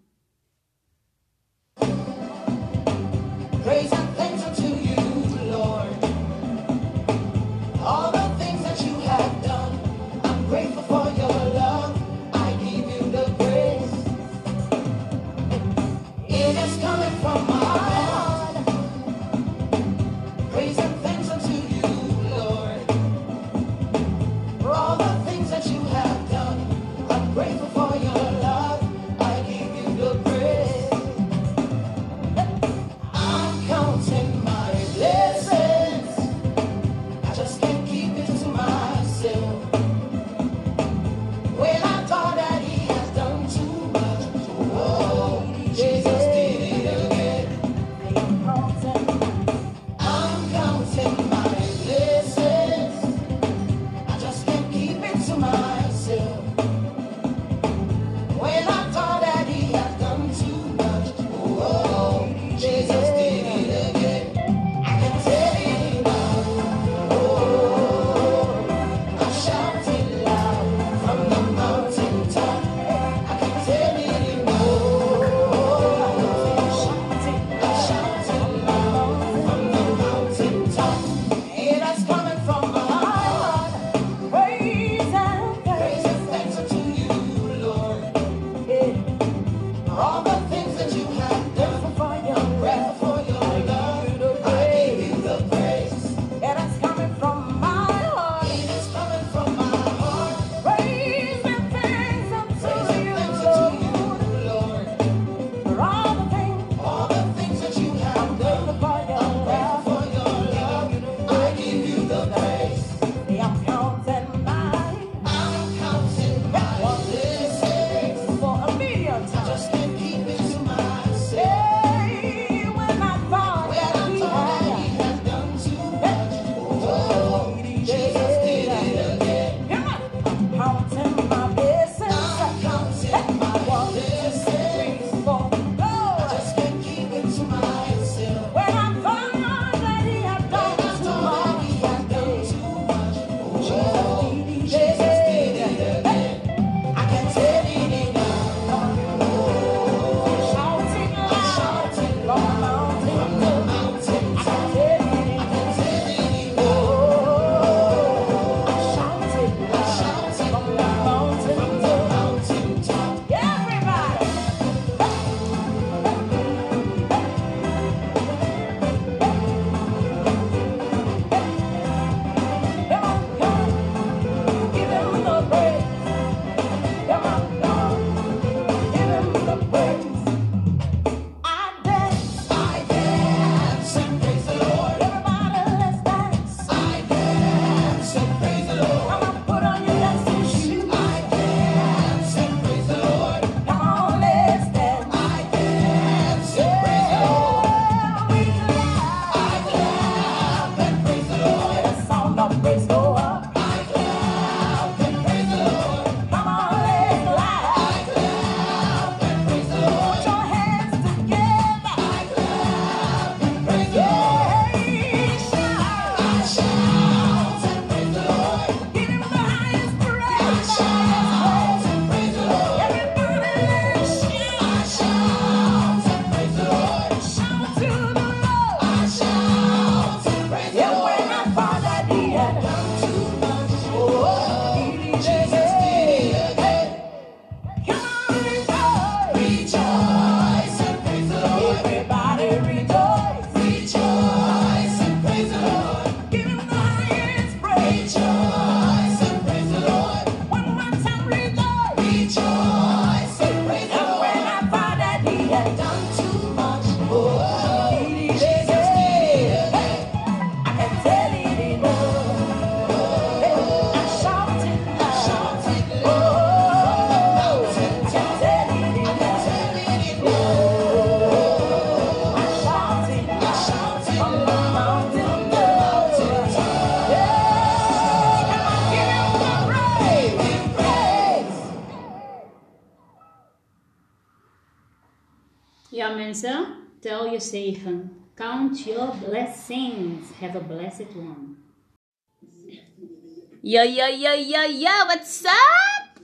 [293.66, 296.22] Ja, ja, ja, ja, ja, what's up?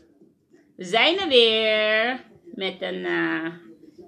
[0.76, 2.24] We zijn er weer
[2.54, 3.52] met een eh,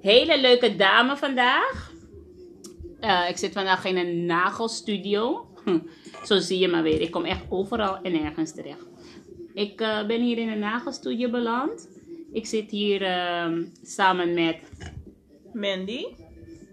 [0.01, 1.93] hele leuke dame vandaag.
[3.01, 5.49] Eh, ik zit vandaag in een nagelstudio.
[5.65, 5.79] Hm,
[6.29, 7.01] Zo zie je maar weer.
[7.01, 8.87] Ik kom echt overal en nergens terecht.
[9.55, 11.89] Ik eh, ben hier in een nagelstudio beland.
[12.33, 14.59] Ik zit hier ehm, samen met
[15.53, 16.05] Mandy?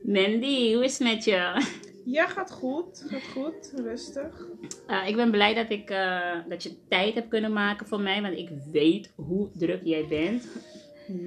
[0.03, 0.73] Mandy.
[0.73, 1.63] Hoe is het met je?
[2.05, 3.05] Ja, gaat goed.
[3.07, 3.73] Gaat goed.
[3.75, 4.47] Rustig.
[4.87, 8.21] Eh, ik ben blij dat, ik, eh, dat je tijd hebt kunnen maken voor mij.
[8.21, 10.47] Want ik weet hoe druk jij bent.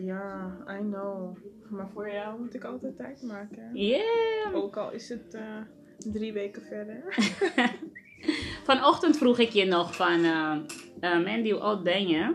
[0.03, 1.37] Ja, I know.
[1.71, 3.71] Maar voor jou moet ik altijd tijd maken.
[3.73, 4.55] Yeah.
[4.55, 5.43] Ook al is het eh,
[6.13, 7.03] drie weken verder.
[8.65, 10.25] Vanochtend vroeg ik je nog van...
[10.25, 12.35] eh, Mandy, hoe oud ben je?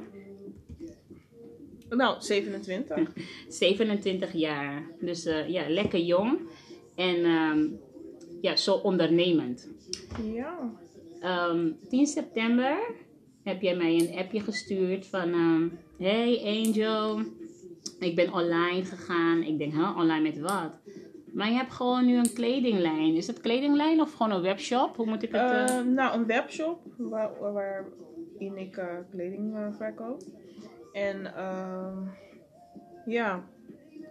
[1.89, 3.13] nou, 27.
[3.47, 4.83] 27 jaar.
[4.99, 6.39] Dus ja, lekker jong.
[6.95, 7.67] En ehm,
[8.41, 9.69] ja, zo ondernemend.
[10.23, 10.57] Ja.
[11.19, 12.77] Ehm, 10 september
[13.43, 15.33] heb jij mij een appje gestuurd van...
[15.33, 17.19] ehm, hey Angel,
[17.99, 19.43] ik ben online gegaan.
[19.43, 20.71] Ik denk, huh, online met wat?
[21.33, 23.15] Maar je hebt gewoon nu een kledinglijn.
[23.15, 24.95] Is het kledinglijn of gewoon een webshop?
[24.95, 25.41] Hoe moet ik het...
[25.69, 30.21] eh, Eh, nou, een webshop waar, waarin ik eh, kleding eh, verkoop.
[30.93, 31.97] En ehm,
[33.05, 33.43] ja,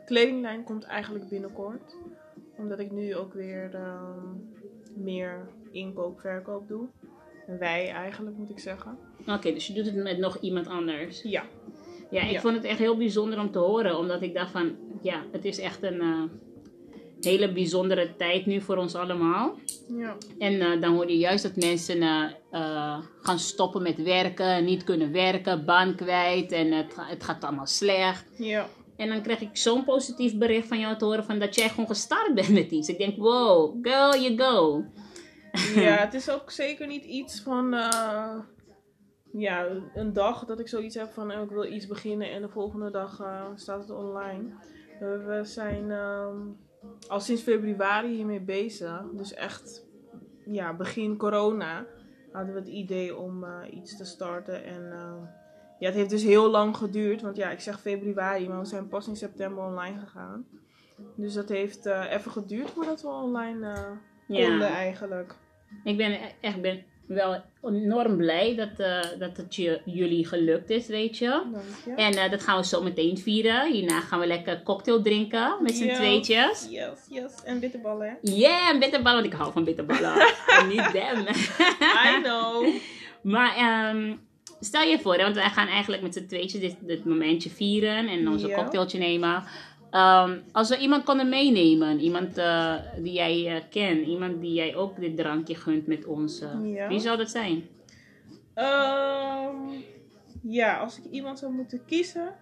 [0.04, 1.96] kledinglijn komt eigenlijk binnenkort.
[2.58, 4.26] Omdat ik nu ook weer ehm,
[4.94, 6.86] meer inkoop, verkoop doe.
[7.58, 8.98] Wij eigenlijk moet ik zeggen.
[9.26, 11.22] Oké, dus je doet het met nog iemand anders.
[11.22, 11.42] Ja.
[12.10, 12.40] Ja, ik Ja.
[12.40, 13.98] vond het echt heel bijzonder om te horen.
[13.98, 16.22] Omdat ik dacht van, ja, het is echt een eh,
[17.20, 19.54] hele bijzondere tijd nu voor ons allemaal.
[19.96, 20.16] Ja.
[20.38, 22.02] En eh, dan hoor je juist dat mensen
[22.50, 27.66] eh, gaan stoppen met werken, niet kunnen werken, baan kwijt en het, het gaat allemaal
[27.66, 28.24] slecht.
[28.38, 28.66] Ja.
[28.98, 31.86] En dan krijg ik zo'n positief bericht van jou te horen van dat jij gewoon
[31.86, 32.88] gestart bent met iets.
[32.88, 34.84] Ik denk, wow, girl, you go.
[35.74, 37.74] Ja, het is ook zeker niet iets van.
[37.74, 38.38] eh,
[39.32, 42.48] ja, een dag dat ik zoiets heb van oh, ik wil iets beginnen en de
[42.48, 44.44] volgende dag eh, staat het online.
[44.98, 46.36] We, zijn ehm,
[47.08, 49.02] al sinds februari hiermee bezig.
[49.12, 49.86] Dus echt,
[50.46, 51.86] ja, begin corona
[52.32, 54.64] hadden we het idee om eh, iets te starten.
[54.64, 54.92] En
[55.78, 57.22] ja, het heeft dus heel lang geduurd.
[57.22, 60.46] Want ja, ik zeg februari, maar we zijn pas in september online gegaan.
[61.16, 65.34] Dus dat heeft eh, even geduurd voordat we online eh, konden eigenlijk.
[65.84, 70.70] ik ben e- echt ben wel enorm blij dat, eh, dat het je, jullie gelukt
[70.70, 71.28] is, weet je.
[71.28, 71.94] Dank je.
[71.94, 73.72] En dat gaan we zo meteen vieren.
[73.72, 76.66] Hierna gaan we lekker cocktail drinken met z'n tweetjes.
[76.70, 77.42] Yes, yes.
[77.44, 78.30] En bitterballen, hè?
[78.32, 80.14] Yeah, en bitterballen, want ik hou van bitterballen.
[80.58, 81.26] en niet them.
[82.16, 82.74] I know.
[83.34, 84.16] maar ehm,
[84.60, 88.08] stel je voor, hè, want wij gaan eigenlijk met z'n tweetjes dit, dit momentje vieren
[88.08, 88.54] en onze Ja.
[88.56, 89.42] cocktailtje nemen.
[89.90, 94.76] Ehm, als we iemand konden meenemen, iemand eh, die jij eh, kent, iemand die jij
[94.76, 96.88] ook dit drankje gunt met ons, eh, Ja.
[96.88, 97.68] wie zou dat zijn?
[98.54, 99.56] Ehm,
[100.42, 102.34] ja, als ik iemand zou moeten kiezen,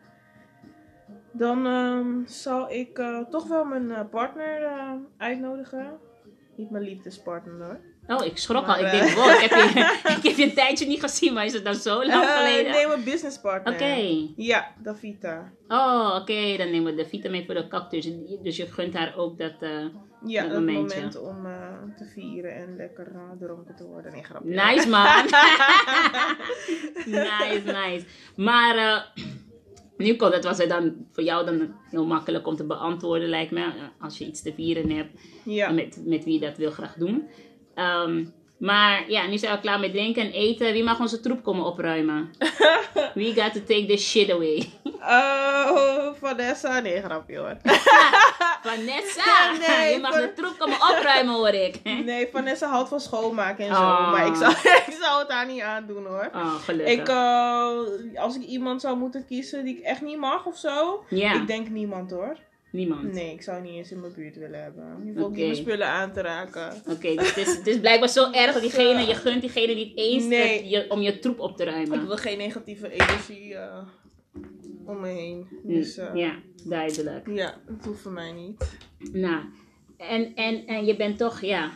[1.32, 4.68] dan ehm, zal ik toch wel mijn partner
[5.16, 5.98] uitnodigen.
[6.56, 7.80] Niet mijn liefdespartner hoor.
[8.08, 8.78] Oh, ik schrok al.
[8.84, 9.80] Ik denk, wow, ik heb, je,
[10.16, 12.72] ik heb je een tijdje niet gezien, maar is het nou zo lang Eh, geleden?
[12.72, 13.74] nee, mijn businesspartner.
[13.74, 13.96] Oké.
[14.36, 15.52] Ja, Davita.
[15.68, 16.56] Oh, oké.
[16.56, 18.08] Dan nemen we de vitamin voor de cactus.
[18.42, 19.54] Dus je gunt haar ook dat...
[19.60, 19.70] eh,
[20.26, 20.96] Ja, Dat dat momentje.
[20.96, 24.12] moment om eh, te vieren en lekker dronken te worden.
[24.12, 24.48] Nee, grapje.
[24.54, 25.24] Nice, man.
[27.06, 28.04] nice, nice.
[28.36, 29.06] Maar
[29.96, 33.50] nu komt het, was het dan voor jou dan heel makkelijk om te beantwoorden, lijkt
[33.50, 33.72] me.
[34.00, 35.20] Als je iets te vieren hebt.
[35.44, 35.70] Ja.
[35.70, 37.28] Met, met wie je dat wil graag doen.
[37.76, 38.24] Ehm,
[38.58, 40.72] maar ja, nu zijn we klaar met drinken en eten.
[40.72, 42.30] Wie mag onze troep komen opruimen?
[43.14, 44.70] We got to take this shit away.
[45.00, 46.80] Oh, Vanessa.
[46.80, 47.56] Nee, grapje hoor.
[48.62, 51.80] Vanessa, Nee, je mag Van- de troep komen opruimen hoor ik.
[52.04, 53.80] Nee, Vanessa houdt van schoonmaken en zo.
[53.80, 54.10] Oh.
[54.12, 54.52] Maar ik zou,
[54.86, 56.30] ik zou het haar niet aandoen hoor.
[56.34, 56.98] Oh, gelukkig.
[56.98, 61.04] Ik, eh, als ik iemand zou moeten kiezen die ik echt niet mag of zo.
[61.08, 62.36] Ik denk niemand hoor.
[62.72, 63.12] Niemand.
[63.12, 64.84] Nee, ik zou niet eens in mijn buurt willen hebben.
[65.04, 66.82] Je hoeft niet mijn spullen aan te raken.
[66.90, 69.96] Oké, dus het is, het is blijkbaar zo erg dat diegene, je gunt diegene niet
[69.96, 70.68] eens Nee.
[70.68, 72.06] je, om je troep op te Ik ruimen.
[72.06, 73.86] wil geen negatieve energie eh,
[74.86, 75.46] om me heen.
[75.62, 77.26] Dus eh, Mm, ja, duidelijk.
[77.34, 78.78] ja, dat hoeft voor mij niet.
[79.12, 79.42] Nou,
[79.96, 81.72] en, en, en je bent toch, ja,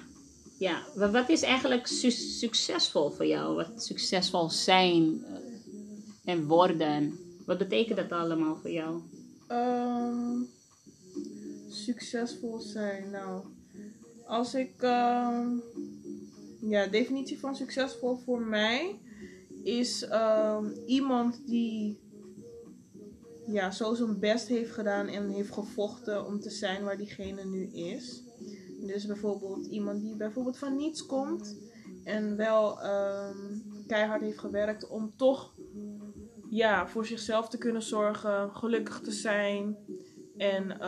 [0.59, 0.83] ja.
[0.95, 3.55] Wat, wat is eigenlijk su- succesvol voor jou?
[3.55, 7.19] Wat succesvol zijn eh, en worden?
[7.47, 9.01] Wat betekent dat allemaal voor jou?
[9.49, 10.43] Ehm,
[11.91, 13.11] succesvol zijn.
[13.11, 13.45] Nou,
[14.27, 14.83] als ik.
[14.83, 15.49] ehm,
[16.61, 19.01] ja, definitie van succesvol voor mij
[19.63, 22.01] is ehm, iemand die
[23.47, 27.67] ja, zo zijn best heeft gedaan en heeft gevochten om te zijn waar diegene nu
[27.73, 28.23] is.
[28.81, 31.57] Dus bijvoorbeeld iemand die bijvoorbeeld van niets komt
[32.05, 33.37] en wel ehm,
[33.87, 35.55] keihard heeft gewerkt om toch
[36.51, 39.77] ja, voor zichzelf te kunnen zorgen, gelukkig te zijn
[40.37, 40.81] en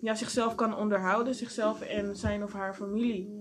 [0.00, 3.38] ja, zichzelf kan onderhouden, zichzelf en zijn of haar familie.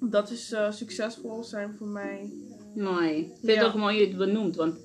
[0.00, 2.32] Dat is eh, succesvol zijn voor mij.
[2.74, 3.18] Mooi.
[3.18, 3.64] Ik vind Ja.
[3.64, 4.78] het ook mooi dat je het benoemt, want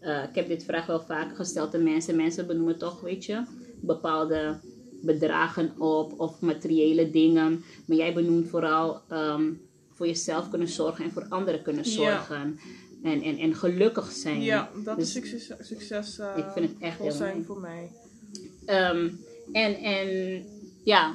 [0.00, 2.16] eh, ik heb dit vraag wel vaker gesteld aan mensen.
[2.16, 3.42] Mensen benoemen toch, weet je,
[3.80, 4.60] bepaalde
[5.02, 7.64] bedragen op of materiële dingen.
[7.86, 9.52] Maar jij benoemt vooral ehm,
[9.90, 11.90] voor jezelf kunnen zorgen en voor anderen kunnen Ja.
[11.90, 12.58] zorgen.
[13.02, 14.42] En, en, en gelukkig zijn.
[14.42, 17.44] Ja, dat Dus- is succes, succes eh, Ik vind het echt heel zijn mooi.
[17.46, 17.90] voor mij.
[18.66, 19.08] Ehm,
[19.52, 20.44] en, en
[20.84, 21.14] ja,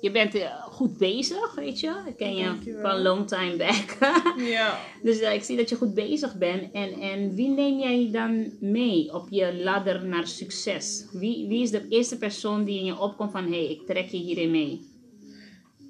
[0.00, 1.94] je bent eh, goed bezig, weet je.
[2.06, 3.96] Ik ken je van long time back.
[4.36, 4.78] Ja.
[5.02, 6.72] dus eh, ik zie dat je goed bezig bent.
[6.72, 11.06] En, en wie neem jij dan mee op je ladder naar succes?
[11.12, 13.44] Wie, wie is de eerste persoon die in je opkomt van...
[13.44, 14.94] Hé, hey, ik trek je hierin mee.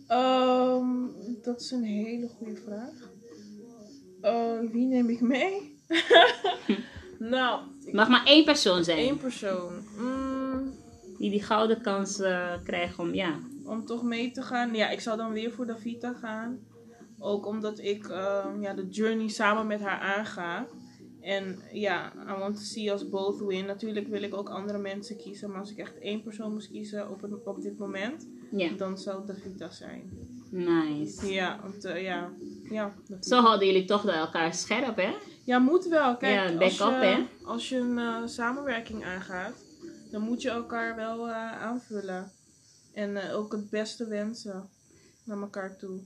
[0.07, 0.87] Ehm,
[1.43, 3.11] dat is een hele goede vraag.
[4.21, 5.79] Eh, wie neem ik mee?
[7.19, 7.61] nou,
[7.93, 8.99] mag maar één persoon zijn.
[8.99, 9.73] één persoon.
[9.99, 10.26] Mm,
[11.19, 13.15] Die die gouden kans eh, krijgt om...
[13.15, 14.75] Ja, om toch mee te gaan.
[14.75, 16.59] Ja, ik zou dan weer voor Davita gaan.
[17.19, 20.67] Ook omdat ik ehm, ja, de journey samen met haar aanga.
[21.21, 23.67] En ja, I want to see us both win.
[23.67, 25.51] Natuurlijk wil ik ook andere mensen kiezen.
[25.51, 28.29] Maar als ik echt één persoon moest kiezen op, het, op dit moment,
[28.77, 30.11] dan zou Davita zijn.
[30.51, 31.33] nice.
[31.33, 32.31] Ja, want, eh, ja,
[32.71, 32.95] ja.
[33.21, 35.15] Zo houden jullie toch elkaar scherp, hè?
[35.45, 36.17] Ja, moet wel.
[36.17, 37.27] Kijk, Ja, als, back-up, je, hè?
[37.45, 39.65] als je een eh, samenwerking aangaat,
[40.11, 42.31] dan moet je elkaar wel eh, aanvullen.
[42.93, 44.69] En eh, ook het beste wensen
[45.25, 46.01] naar elkaar toe.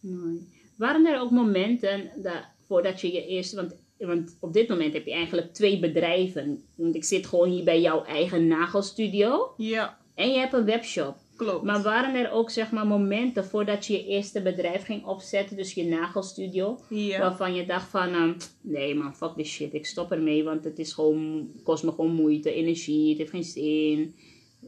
[0.00, 0.48] Mooi.
[0.76, 5.06] Waren er ook momenten dat, voordat je je eerste, want, want op dit moment heb
[5.06, 6.64] je eigenlijk twee bedrijven.
[6.74, 11.16] Want ik zit gewoon hier bij jouw eigen nagelstudio Ja, en je hebt een webshop.
[11.38, 11.64] Klopt.
[11.64, 15.74] Maar waren er ook zeg maar momenten voordat je je eerste bedrijf ging opzetten, dus
[15.74, 17.18] je nagelstudio, ja.
[17.20, 20.78] waarvan je dacht van, ehm, nee man, fuck this shit, ik stop ermee, want het
[20.78, 24.16] is gewoon, kost me gewoon moeite, energie, het heeft geen zin.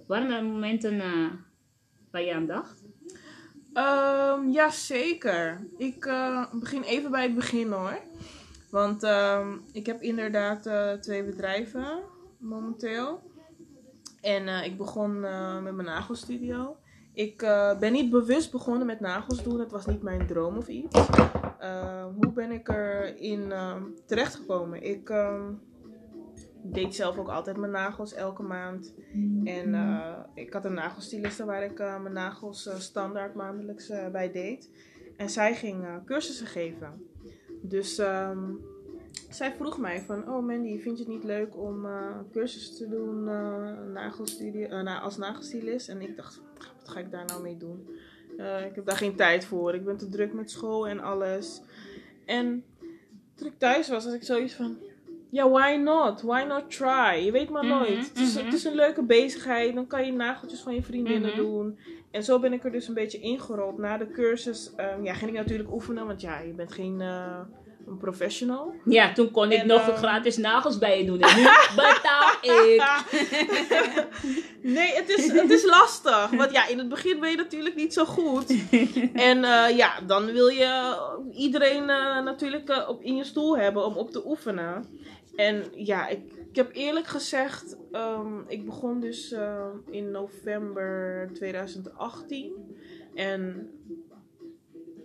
[0.07, 1.27] Waren er momenten eh,
[2.11, 2.85] waar je aan dacht?
[3.73, 5.69] Ehm, ja, zeker.
[5.79, 7.99] Ik eh, begin even bij het begin hoor.
[8.71, 12.03] Want ehm, ik heb inderdaad eh, twee bedrijven
[12.39, 13.30] momenteel.
[14.21, 16.77] En eh, ik begon eh, met mijn nagelstudio.
[17.13, 19.61] Ik eh, ben niet bewust begonnen met nagels doen.
[19.61, 21.09] Het was niet mijn droom of iets.
[22.15, 24.83] Hoe ben ik erin uh, terechtgekomen?
[24.83, 25.53] Ik ehm,
[26.63, 28.95] deed zelf ook altijd mijn nagels elke maand.
[29.45, 29.75] En
[30.35, 34.71] ik had een nagelstiliste waar ik mijn nagels standaard maandelijks bij deed.
[35.17, 37.03] En zij ging cursussen geven.
[37.63, 38.53] Dus ehm,
[39.31, 42.89] zij vroeg mij van, oh Mandy, vind je het niet leuk om eh cursussen te
[42.89, 45.89] doen eh, nagelstudie, eh, als nagelstilist?
[45.89, 46.41] En ik dacht,
[46.79, 47.89] wat ga ik daar nou mee doen?
[48.69, 49.75] Ik heb daar geen tijd voor.
[49.75, 51.63] Ik ben te druk met school en alles.
[52.27, 52.65] En
[53.35, 54.77] toen ik thuis was, had ik zoiets van,
[55.31, 56.23] ja, why not?
[56.23, 57.25] Why not try?
[57.25, 58.09] Je weet maar Mhm, nooit.
[58.09, 58.45] Het, is, mhm.
[58.45, 59.75] het is een leuke bezigheid.
[59.75, 61.39] Dan kan je nageltjes van je vriendinnen Mhm.
[61.39, 61.79] doen.
[62.11, 63.79] En zo ben ik er dus een beetje ingerold.
[63.79, 66.07] Na de cursus ehm, ja, ging ik natuurlijk oefenen.
[66.07, 67.01] Want ja, je bent geen
[67.87, 68.75] een professional.
[68.85, 71.21] Ja, toen kon ik En, nog eh, gratis nagels bij je doen.
[71.21, 71.43] En nu
[71.77, 73.03] betaal ik.
[74.77, 76.31] nee, het is, het is lastig.
[76.31, 78.55] Want ja, in het begin ben je natuurlijk niet zo goed.
[79.13, 80.97] En eh, ja, dan wil je
[81.33, 84.85] iedereen eh, natuurlijk op, in je stoel hebben om op te oefenen.
[85.37, 92.53] En ja, ik, ik heb eerlijk gezegd, ehm, ik begon dus eh, in november 2018.
[93.15, 93.71] En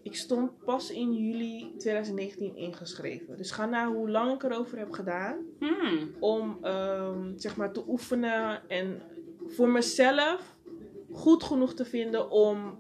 [0.06, 3.38] ik stond pas in juli 2019 ingeschreven.
[3.38, 6.10] Dus ga naar hoe lang ik erover heb gedaan Hmm.
[6.20, 9.02] om ehm, zeg maar te oefenen en
[9.48, 10.56] voor mezelf
[11.12, 12.78] goed genoeg te vinden om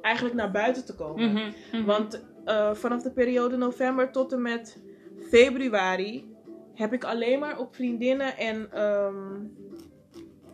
[0.00, 1.32] eigenlijk naar buiten te komen.
[1.32, 1.84] Mhm, mhm.
[1.84, 4.82] Want eh, vanaf de periode november tot en met
[5.30, 6.34] februari
[6.74, 9.44] heb ik alleen maar op vriendinnen en ehm,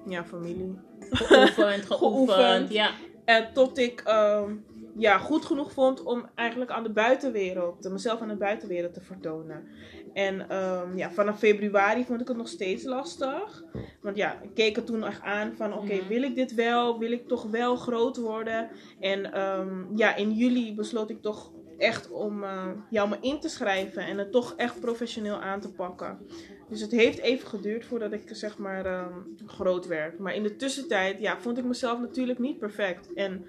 [0.06, 0.78] ja, familie.
[1.10, 1.84] Geoefend, geoefend.
[2.00, 2.72] Geoefend.
[2.72, 2.90] Ja.
[3.24, 4.52] En tot ik ehm,
[4.96, 9.68] ja, goed genoeg vond om eigenlijk aan de buitenwereld, mezelf aan de buitenwereld te vertonen.
[10.12, 13.64] En ehm, ja, vanaf februari vond ik het nog steeds lastig.
[14.00, 16.98] Want ja, ik keek het toen echt aan van oké, wil ik dit wel?
[16.98, 18.68] Wil ik toch wel groot worden?
[19.00, 23.40] En ehm, ja, in juli besloot ik toch echt om eh, ja, om me in
[23.40, 26.18] te schrijven en het toch echt professioneel aan te pakken.
[26.68, 30.18] Dus het heeft even geduurd voordat ik zeg maar ehm, groot werd.
[30.18, 33.12] Maar in de tussentijd ja, vond ik mezelf natuurlijk niet perfect.
[33.12, 33.44] En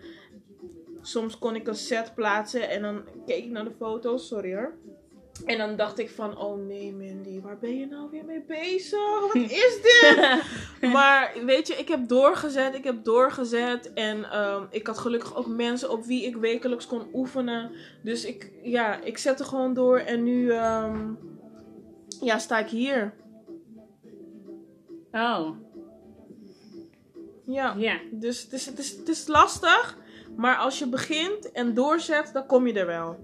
[1.07, 4.73] soms kon ik een set plaatsen en dan keek ik naar de foto's, sorry hoor.
[5.45, 9.33] En dan dacht ik van, oh nee Mandy, waar ben je nou weer mee bezig?
[9.33, 10.43] Wat is dit?
[10.93, 13.93] maar weet je, ik heb doorgezet, ik heb doorgezet.
[13.93, 17.71] En ehm, ik had gelukkig ook mensen op wie ik wekelijks kon oefenen.
[18.03, 21.13] Dus ik, ja, ik zette gewoon door en nu ehm,
[22.21, 23.13] ja, sta ik hier.
[25.11, 25.49] Oh,
[27.45, 27.99] Ja, ja.
[28.11, 30.03] dus het is, het, is, het is lastig.
[30.35, 33.17] Maar als je begint en doorzet, dan kom je er wel.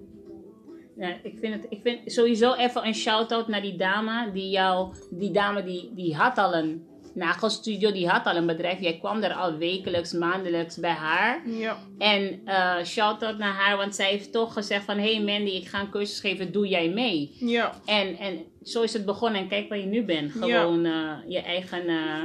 [0.97, 4.93] Ja, ik vind het, ik vind sowieso even een shout-out naar die dame die jou,
[5.09, 8.79] die dame die, die had al een nagelstudio, die had al een bedrijf.
[8.79, 11.49] Jij kwam er al wekelijks, maandelijks bij haar.
[11.49, 11.77] Ja.
[11.97, 15.79] En eh shout-out naar haar, want zij heeft toch gezegd van, hey Mandy, ik ga
[15.79, 17.35] een cursus geven, doe jij mee?
[17.39, 17.73] Ja.
[17.85, 20.31] En, en zo is het begonnen en kijk waar je nu bent.
[20.31, 22.23] Gewoon eh, je eigen, eh,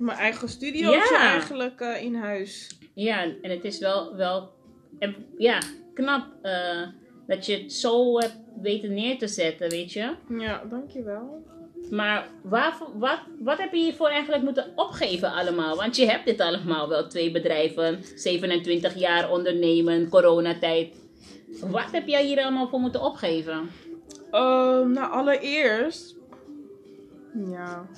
[0.00, 1.30] Mijn eigen studiootje Ja.
[1.30, 2.78] eigenlijk eh, in huis.
[2.94, 4.52] ja, en het is wel, wel
[4.98, 5.58] en, ja,
[5.94, 6.86] knap eh,
[7.26, 10.14] dat je het zo hebt weten neer te zetten, weet je.
[10.38, 11.44] Ja, dankjewel.
[11.90, 15.76] Maar waarvoor, wat, wat heb je hiervoor eigenlijk moeten opgeven allemaal?
[15.76, 17.08] Want je hebt dit allemaal wel.
[17.08, 20.94] Twee bedrijven, 27 jaar ondernemen, coronatijd.
[21.60, 23.70] Wat heb jij hier allemaal voor moeten opgeven?
[24.30, 26.16] Ehm, nou, allereerst.
[27.50, 27.88] Ja.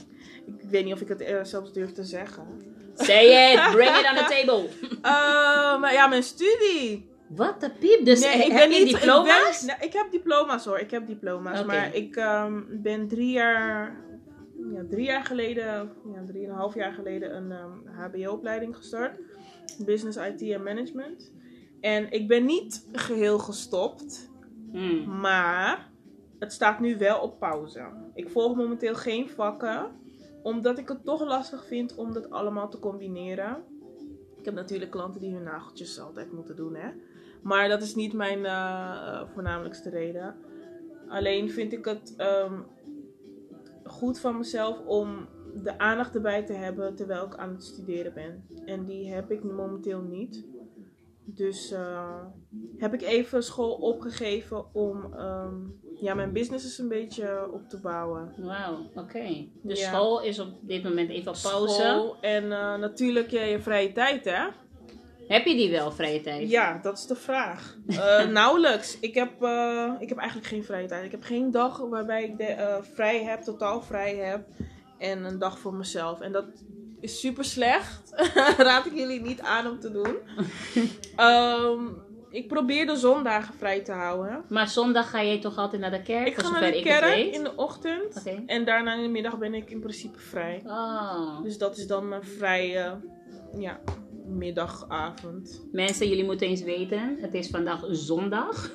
[0.47, 2.47] Ik weet niet of ik het eh, zelfs durf te zeggen.
[2.95, 4.69] Say it, bring it on the table.
[5.03, 7.11] Ehm, maar ja, mijn studie.
[7.29, 8.05] Wat de piep?
[8.05, 8.95] Dus Nee, heb ik ben je niet.
[8.95, 9.61] diploma's?
[9.61, 10.79] Ik, ben, nou, ik heb diploma's hoor.
[10.79, 11.65] Ik heb diploma's.
[11.65, 14.01] Maar ik ehm, ben drie jaar.
[14.73, 19.19] Ja, drie jaar geleden, ja, drieënhalf jaar geleden, een ehm, HBO-opleiding gestart.
[19.85, 21.33] Business IT en Management.
[21.81, 24.31] En ik ben niet geheel gestopt.
[24.73, 25.21] Hmm.
[25.21, 25.91] Maar
[26.39, 27.83] het staat nu wel op pauze.
[28.15, 29.91] Ik volg momenteel geen vakken,
[30.43, 33.65] omdat ik het toch lastig vind om dat allemaal te combineren.
[34.37, 36.91] Ik heb natuurlijk klanten die hun nageltjes altijd moeten doen, hè.
[37.43, 40.37] Maar dat is niet mijn eh, eh, voornamelijkste reden.
[41.09, 42.61] Alleen vind ik het ehm,
[43.85, 45.29] goed van mezelf om
[45.63, 48.45] de aandacht erbij te hebben terwijl ik aan het studeren ben.
[48.65, 50.47] En die heb ik momenteel niet.
[51.25, 52.25] Dus eh,
[52.77, 55.61] heb ik even school opgegeven om ehm,
[56.03, 58.35] ja, mijn business eens een beetje op te bouwen.
[58.37, 59.47] Wauw, oké.
[59.63, 59.89] De Ja.
[59.89, 61.75] school is op dit moment even op pauze.
[61.75, 64.47] School en eh, natuurlijk ja, je vrije tijd, hè?
[65.29, 66.51] Heb je die wel, vrije tijd?
[66.51, 67.77] Ja, dat is de vraag.
[67.87, 68.99] Eh, nauwelijks.
[69.01, 71.05] Ik heb, eh, ik heb eigenlijk geen vrije tijd.
[71.05, 74.47] Ik heb geen dag waarbij ik de, vrij heb, totaal vrij heb.
[74.99, 76.21] En een dag voor mezelf.
[76.21, 76.45] En dat
[77.01, 78.13] is super slecht.
[78.59, 80.17] Raad ik jullie niet aan om te doen.
[81.17, 81.81] Ehm,
[82.33, 84.45] ik probeer de zondagen vrij te houden.
[84.49, 86.27] Maar zondag ga je toch altijd naar de kerk?
[86.27, 88.23] Ik ga naar de kerk in de ochtend.
[88.47, 90.63] En daarna in de middag ben ik in principe vrij.
[90.67, 91.43] Oh.
[91.43, 93.01] Dus dat is dan mijn vrije
[93.59, 93.81] ja,
[94.27, 95.63] middagavond.
[95.73, 98.71] Mensen, jullie moeten eens weten, het is vandaag zondag.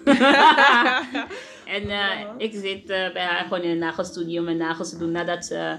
[1.76, 5.12] en eh, ik zit eh, bij haar gewoon in een nagelstudio mijn nagels te doen
[5.12, 5.78] nadat ze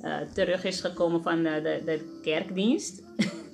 [0.00, 3.02] eh, terug is gekomen van de, de kerkdienst.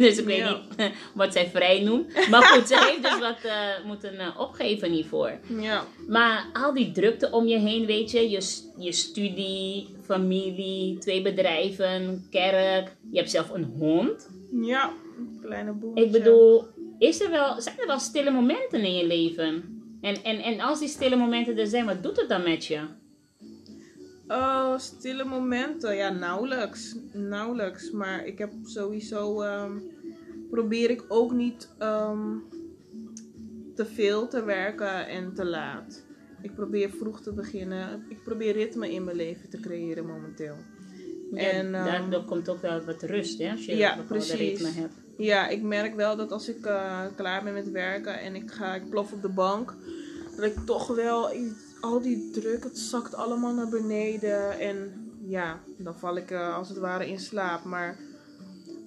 [0.02, 0.60] Dus ik weet Ja.
[0.76, 2.28] niet wat zij vrij noemt.
[2.30, 5.32] Maar goed, ze heeft dus wat eh, moeten eh, opgeven hiervoor.
[5.60, 5.84] Ja.
[6.08, 12.26] Maar al die drukte om je heen, weet je, je, je studie, familie, twee bedrijven,
[12.30, 12.96] kerk.
[13.10, 14.30] Je hebt zelf een hond.
[14.62, 16.04] Ja, een kleine boertje.
[16.04, 16.64] Ik bedoel,
[16.98, 19.80] is er wel, zijn er wel stille momenten in je leven?
[20.00, 22.80] En, en, en als die stille momenten er zijn, wat doet het dan met je?
[24.28, 25.96] Oh, stille momenten.
[25.96, 26.94] Ja, nauwelijks.
[27.12, 27.90] Nauwelijks.
[27.90, 29.40] Maar ik heb sowieso...
[29.42, 29.72] ehm,
[30.52, 32.36] probeer ik ook niet ehm,
[33.74, 36.04] te veel te werken en te laat.
[36.42, 38.04] Ik probeer vroeg te beginnen.
[38.08, 40.56] Ik probeer ritme in mijn leven te creëren momenteel.
[41.32, 43.50] En, ja, ehm, daardoor komt ook wel wat rust, hè?
[43.50, 44.38] Als je ja, een precies.
[44.38, 44.94] ritme hebt.
[45.16, 48.74] Ja, ik merk wel dat als ik eh, klaar ben met werken en ik ga,
[48.74, 49.74] ik plof op de bank,
[50.36, 51.30] dat ik toch wel
[51.80, 54.92] al die druk, het zakt allemaal naar beneden en
[55.26, 57.64] ja, dan val ik eh, als het ware in slaap.
[57.64, 57.96] Maar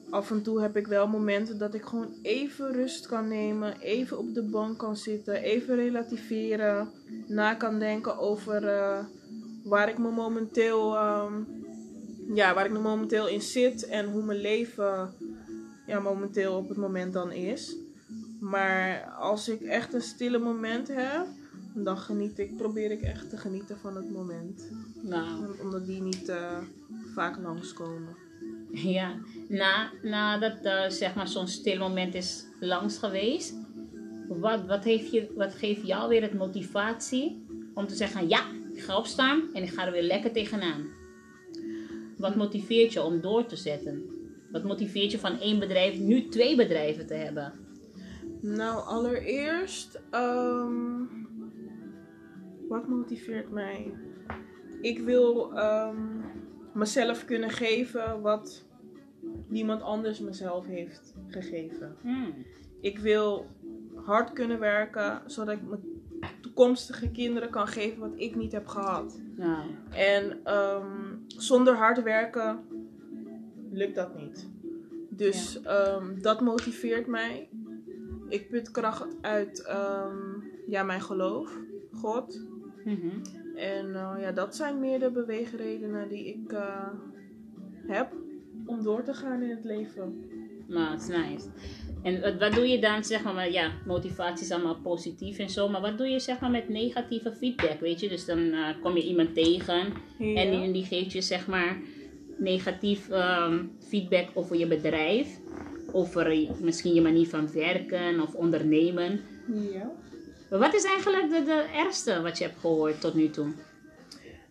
[0.09, 4.17] af en toe heb ik wel momenten dat ik gewoon even rust kan nemen, even
[4.17, 6.89] op de bank kan zitten, even relativeren,
[7.27, 9.05] na kan denken over eh,
[9.63, 11.33] waar ik me momenteel, ehm,
[12.33, 15.13] ja, waar ik me momenteel in zit en hoe mijn leven
[15.87, 17.75] ja, momenteel op het moment dan is.
[18.39, 21.27] Maar als ik echt een stille moment heb,
[21.73, 24.69] dan geniet ik, probeer ik echt te genieten van het moment.
[25.01, 26.57] Nou, Omdat die niet eh,
[27.13, 28.24] vaak langskomen.
[28.83, 29.15] Ja.
[29.47, 33.53] Na, nadat eh, zeg maar zo'n stil moment is langs geweest,
[34.27, 38.81] wat, wat, heeft je, wat geeft jou weer het motivatie om te zeggen, ja, ik
[38.81, 40.87] ga opstaan en ik ga er weer lekker tegenaan?
[42.17, 44.03] Wat motiveert je om door te zetten?
[44.51, 47.53] Wat motiveert je van één bedrijf nu twee bedrijven te hebben?
[48.41, 51.03] Nou, allereerst, ehm,
[52.67, 53.93] wat motiveert mij?
[54.81, 55.97] Ik wil ehm,
[56.75, 58.65] mezelf kunnen geven wat
[59.47, 61.95] niemand anders mezelf heeft gegeven.
[62.01, 62.33] Hmm.
[62.81, 63.45] Ik wil
[63.95, 65.81] hard kunnen werken, zodat ik mijn
[66.41, 69.19] toekomstige kinderen kan geven wat ik niet heb gehad.
[69.35, 72.59] Nou, En ehm, zonder hard werken
[73.71, 74.49] lukt dat niet.
[75.09, 77.49] Dus ehm, dat motiveert mij.
[78.29, 80.17] Ik put kracht uit ehm,
[80.67, 81.57] ja, mijn geloof,
[81.91, 82.41] God.
[82.85, 83.09] mhm.
[83.55, 86.89] En eh, ja, dat zijn meer de beweegredenen die ik eh,
[87.87, 88.13] heb
[88.65, 90.23] om door te gaan in het leven.
[90.97, 91.47] Is nice.
[92.03, 95.49] En wat, wat doe je dan, zeg maar, maar, ja, motivatie is allemaal positief en
[95.49, 98.09] zo, maar wat doe je, zeg maar, met negatieve feedback, weet je?
[98.09, 100.41] Dus dan eh, kom je iemand tegen Ja.
[100.41, 101.77] en die, die geeft je, zeg maar,
[102.37, 105.39] negatief ehm, feedback over je bedrijf,
[105.91, 109.19] over misschien je manier van werken of ondernemen.
[109.71, 109.91] Ja.
[110.49, 113.53] Wat is eigenlijk de, de ergste wat je hebt gehoord tot nu toe?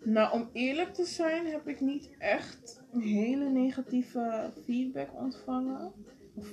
[0.03, 5.93] Nou, om eerlijk te zijn heb ik niet echt hele negatieve feedback ontvangen.
[6.35, 6.53] Of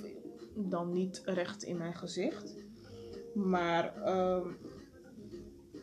[0.54, 2.54] dan niet recht in mijn gezicht.
[3.34, 4.48] Maar ehm,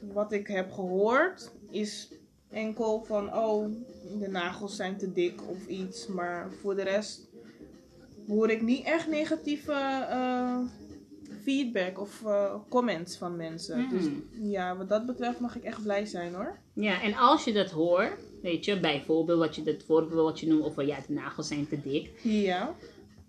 [0.01, 2.13] wat ik heb gehoord is
[2.49, 3.71] enkel van, oh,
[4.19, 6.07] de nagels zijn te dik of iets.
[6.07, 7.29] Maar voor de rest
[8.27, 9.73] hoor ik niet echt negatieve
[10.09, 10.59] eh,
[11.43, 13.79] feedback of eh, comments van mensen.
[13.79, 13.89] Hmm.
[13.97, 14.05] Dus
[14.41, 16.57] ja, wat dat betreft mag ik echt blij zijn hoor.
[16.73, 18.11] Ja, en als je dat hoort,
[18.41, 21.67] weet je, bijvoorbeeld wat je, dat voorbeeld wat je noemt over, ja, de nagels zijn
[21.67, 22.09] te dik.
[22.23, 22.75] Ja.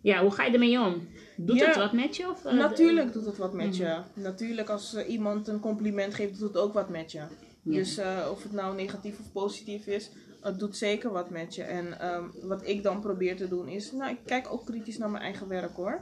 [0.03, 1.09] Ja, hoe ga je ermee om?
[1.37, 1.67] Doet Ja.
[1.67, 2.31] het wat met je?
[2.31, 3.83] Of, eh, Natuurlijk doet het wat met Mhm.
[3.83, 3.99] je.
[4.15, 7.19] Natuurlijk als eh, iemand een compliment geeft, doet het ook wat met je.
[7.19, 7.29] Ja.
[7.63, 7.99] Dus
[8.31, 11.63] of het nou negatief of positief is, het doet zeker wat met je.
[11.63, 15.11] En ehm, wat ik dan probeer te doen is, nou ik kijk ook kritisch naar
[15.11, 16.01] mijn eigen werk hoor.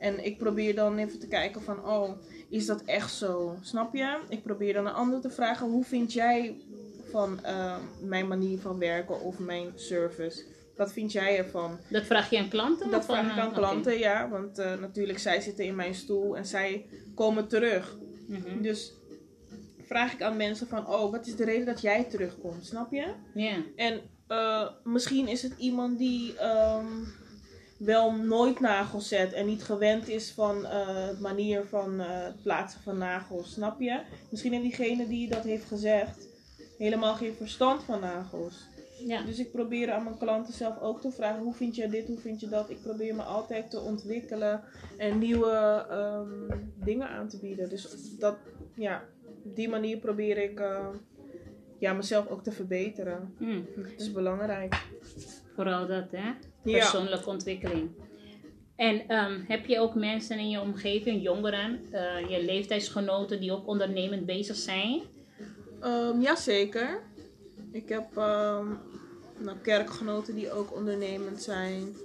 [0.00, 2.10] En ik probeer dan even te kijken van, oh,
[2.48, 3.56] is dat echt zo?
[3.60, 4.18] Snap je?
[4.28, 6.60] Ik probeer dan een ander te vragen, hoe vind jij
[7.10, 10.44] van ehm, mijn manier van werken of mijn service?
[10.76, 11.78] Wat vind jij ervan?
[11.88, 12.90] Dat vraag je aan klanten?
[12.90, 13.58] Dat vraag ik aan oké.
[13.58, 14.28] klanten, ja.
[14.28, 17.96] Want eh, natuurlijk, zij zitten in mijn stoel en zij komen terug.
[18.26, 18.62] Mhm.
[18.62, 18.94] Dus
[19.84, 22.66] vraag ik aan mensen van, oh, wat is de reden dat jij terugkomt?
[22.66, 23.14] Snap je?
[23.34, 23.56] Ja.
[23.76, 26.86] En eh, misschien is het iemand die ehm,
[27.80, 32.42] wel nooit nagels zet en niet gewend is van eh, het manier van eh, het
[32.42, 33.52] plaatsen van nagels.
[33.52, 34.00] Snap je?
[34.30, 36.28] Misschien heeft diegene die dat heeft gezegd
[36.78, 38.68] helemaal geen verstand van nagels.
[39.06, 39.22] ja.
[39.22, 42.18] Dus ik probeer aan mijn klanten zelf ook te vragen: hoe vind jij dit, hoe
[42.18, 42.70] vind je dat?
[42.70, 44.62] Ik probeer me altijd te ontwikkelen
[44.98, 47.68] en nieuwe ehm, dingen aan te bieden.
[47.68, 48.36] Dus dat,
[48.74, 49.04] ja,
[49.44, 50.88] op die manier probeer ik eh,
[51.78, 53.34] ja, mezelf ook te verbeteren.
[53.38, 54.86] Mm, Dat is belangrijk.
[55.54, 56.30] Vooral dat, hè?
[56.64, 56.78] Ja.
[56.78, 57.90] Persoonlijke ontwikkeling.
[58.76, 63.66] En ehm, heb je ook mensen in je omgeving, jongeren, eh, je leeftijdsgenoten die ook
[63.66, 65.02] ondernemend bezig zijn?
[65.80, 67.02] Ehm jazeker.
[67.72, 68.66] Ik heb ehm,
[69.38, 71.96] nou, kerkgenoten die ook ondernemend zijn.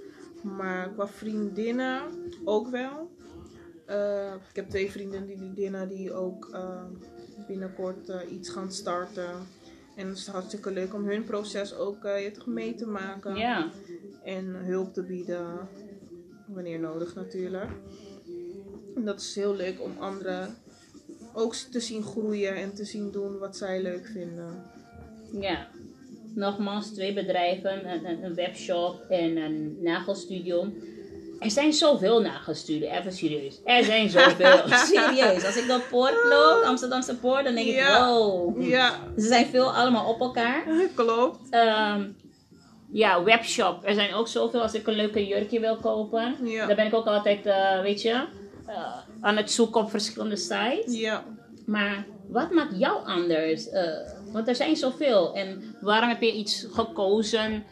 [0.42, 2.02] Maar qua vriendinnen
[2.44, 3.14] ook wel.
[4.48, 6.92] Ik heb twee vriendinnen die ook ehm,
[7.46, 9.30] binnenkort eh, iets gaan starten.
[9.96, 13.36] En het is hartstikke leuk om hun proces ook eh, mee te maken.
[13.36, 13.70] Ja.
[14.26, 15.68] En hulp te bieden.
[16.46, 17.70] Wanneer nodig natuurlijk.
[18.94, 20.54] En dat is heel leuk om anderen
[21.32, 24.64] ook te zien groeien en te zien doen wat zij leuk vinden.
[25.40, 25.68] Ja.
[26.34, 30.72] Nogmaals, twee bedrijven, een, webshop en een nagelstudio.
[31.38, 33.60] Er zijn zoveel nagelstudio's, even serieus.
[33.64, 34.68] Er zijn zoveel.
[34.94, 35.44] serieus.
[35.44, 38.08] Als ik door Poort loop, Amsterdamse Poort, dan denk ik, Ja.
[38.08, 38.62] wow.
[38.62, 40.64] Ja, Ze zijn veel allemaal op elkaar.
[40.94, 41.38] klopt.
[41.50, 42.08] Ehm,
[42.92, 43.78] ja, webshop.
[43.84, 44.62] Er zijn ook zoveel.
[44.62, 46.66] Als ik een leuke jurkje wil kopen, Ja.
[46.66, 48.24] dan ben ik ook altijd, eh, weet je,
[48.66, 50.98] eh, aan het zoeken op verschillende sites.
[50.98, 51.24] Ja.
[51.66, 53.68] Maar wat maakt jou anders?
[53.68, 53.82] Eh,
[54.32, 55.34] want er zijn zoveel.
[55.34, 57.64] En waarom heb je iets gekozen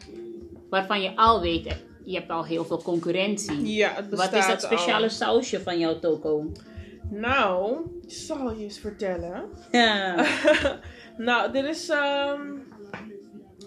[0.69, 3.75] waarvan je al weet, je hebt al heel veel concurrentie.
[3.75, 4.77] Ja, het bestaat Wat is dat al.
[4.77, 6.51] speciale sausje van jouw toko?
[7.09, 9.43] Nou, ik zal je eens vertellen.
[9.71, 10.25] Ja.
[11.17, 12.41] nou, dit is ehm,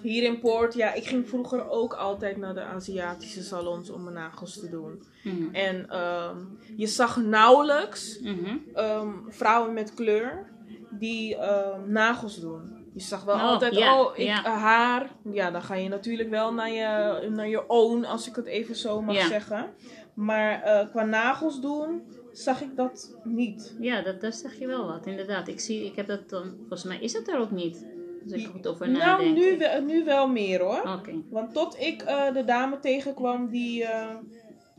[0.03, 0.74] hier in Poort.
[0.74, 5.03] Ja, ik ging vroeger ook altijd naar de Aziatische salons om mijn nagels te doen.
[5.24, 5.55] Mhm.
[5.55, 6.36] En ehm,
[6.76, 8.57] je zag nauwelijks Mhm.
[8.74, 10.46] ehm, vrouwen met kleur
[10.90, 12.76] die ehm, nagels doen.
[12.94, 15.11] Je zag wel Oh, altijd, oh, ik, eh, haar.
[15.32, 18.76] Ja, dan ga je natuurlijk wel naar je, naar je own, als ik het even
[18.76, 19.70] zo mag zeggen.
[20.14, 23.76] Maar eh, qua nagels doen, zag ik dat niet.
[23.80, 25.49] Ja, dat, daar zeg je wel wat, inderdaad.
[25.49, 27.86] Ik zie, ik heb dat dan, volgens mij is het er ook niet.
[28.23, 31.01] Als ik er goed over Nou, nu, wel- nu wel meer hoor.
[31.31, 34.14] Want tot ik eh, de dame tegenkwam die, eh,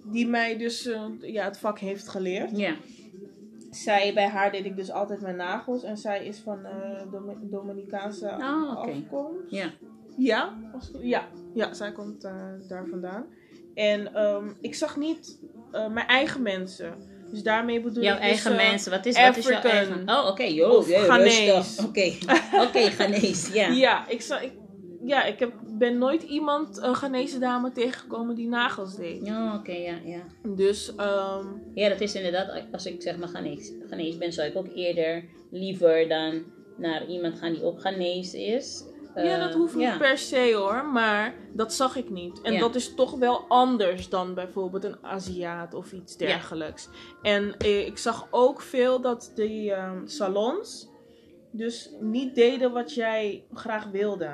[0.03, 2.57] die mij dus eh, ja, het vak heeft geleerd.
[2.57, 2.75] Ja.
[3.71, 5.83] zij, bij haar deed ik dus altijd mijn nagels.
[5.83, 6.59] En zij is van
[7.11, 8.91] Dom- Dominicaanse Oh, oké.
[8.91, 9.51] afkomst.
[9.51, 9.71] Ja.
[10.17, 10.53] Ja,
[11.01, 12.21] ja, ja, zij komt
[12.67, 13.25] daar vandaan.
[13.73, 15.39] En ehm, ik zag niet
[15.71, 16.93] mijn eigen mensen.
[17.31, 19.77] Dus daarmee bedoel Jouw ik dus, eigen eh, mensen, wat is, wat is jouw African.
[19.77, 20.09] eigen?
[20.09, 20.71] Oh, oké, joh.
[20.73, 21.83] Of Ghanese.
[21.87, 22.11] Oké,
[22.65, 23.67] oké, Ghanese, ja.
[23.67, 24.51] Ja, ik, zag, ik,
[25.05, 29.21] ja, ik heb, ben nooit iemand, een Ghanese dame tegengekomen die nagels deed.
[29.21, 30.21] Oh, oké, ja, ja.
[30.55, 34.57] Dus, ehm, Ja, dat is inderdaad, als ik zeg maar Ghanese, Ghanese ben, zou ik
[34.57, 36.43] ook eerder liever dan
[36.77, 38.83] naar iemand gaan die ook Ghanese is.
[39.15, 39.97] Ja, Eh, dat hoeft niet ja.
[39.97, 42.41] per se hoor, maar dat zag ik niet.
[42.41, 42.59] En Ja.
[42.59, 46.25] dat is toch wel anders dan bijvoorbeeld een Aziat of iets Ja.
[46.27, 46.89] dergelijks.
[47.21, 50.89] En eh, ik zag ook veel dat die ehm, salons
[51.51, 54.29] dus niet deden wat jij graag wilde.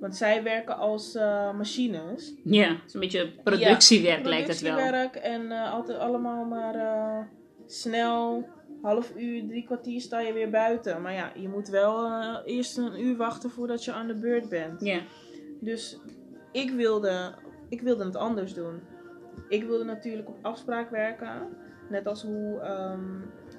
[0.00, 2.34] Want zij werken als eh, machines.
[2.44, 4.72] Ja, het is een beetje productiewerk lijkt het wel.
[4.76, 7.28] Productiewerk en eh, altijd allemaal maar
[7.66, 8.48] snel,
[8.86, 11.02] half uur, drie kwartier sta je weer buiten.
[11.02, 14.48] Maar ja, je moet wel eh, eerst een uur wachten voordat je aan de beurt
[14.48, 14.80] bent.
[14.80, 15.00] Ja,
[15.60, 15.98] Dus
[16.52, 17.34] ik wilde,
[17.68, 18.80] ik wilde het anders doen.
[19.48, 21.48] Ik wilde natuurlijk op afspraak werken.
[21.88, 23.00] Net als hoe ehm,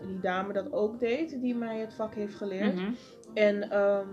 [0.07, 2.75] die dame dat ook deed, die mij het vak heeft geleerd.
[2.75, 2.91] mhm.
[3.34, 4.07] En ehm,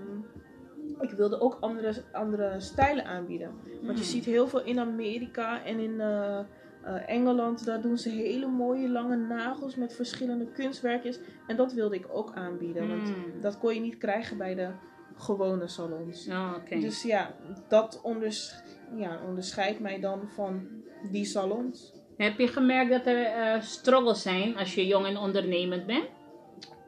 [1.01, 3.51] ik wilde ook andere, andere stijlen aanbieden.
[3.83, 4.11] Want je Mm.
[4.11, 6.39] ziet heel veel in Amerika en in eh,
[6.85, 11.19] eh, Engeland, daar doen ze hele mooie lange nagels met verschillende kunstwerkjes.
[11.47, 13.41] En dat wilde ik ook aanbieden, want Mm.
[13.41, 14.69] dat kon je niet krijgen bij de
[15.17, 16.29] gewone salons.
[16.29, 16.53] Oh.
[16.69, 17.35] Dus ja,
[17.69, 18.55] dat onders
[18.97, 20.67] ja, onderscheidt mij dan van
[21.11, 21.93] die salons.
[22.17, 26.09] Heb je gemerkt dat er eh, struggles zijn als je jong en ondernemend bent?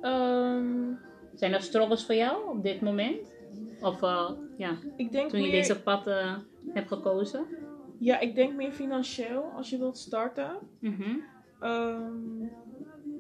[0.01, 0.93] Ehm,
[1.35, 3.33] Zijn er struggles voor jou op dit moment?
[3.81, 6.05] Of eh, ja, ik denk toen je meer, deze pad
[6.73, 7.47] hebt gekozen?
[7.99, 10.51] Ja, ik denk meer financieel als je wilt starten.
[10.81, 11.03] Mhm.
[11.61, 12.45] Ehm,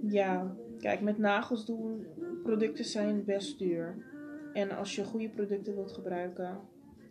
[0.08, 2.06] ja, kijk, met nagels doen,
[2.42, 3.96] producten zijn best duur.
[4.52, 6.58] En als je goede producten wilt gebruiken,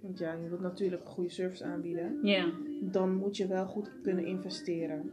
[0.02, 2.20] want ja, je wilt natuurlijk een goede service aanbieden,
[2.92, 5.12] dan moet je wel goed kunnen investeren.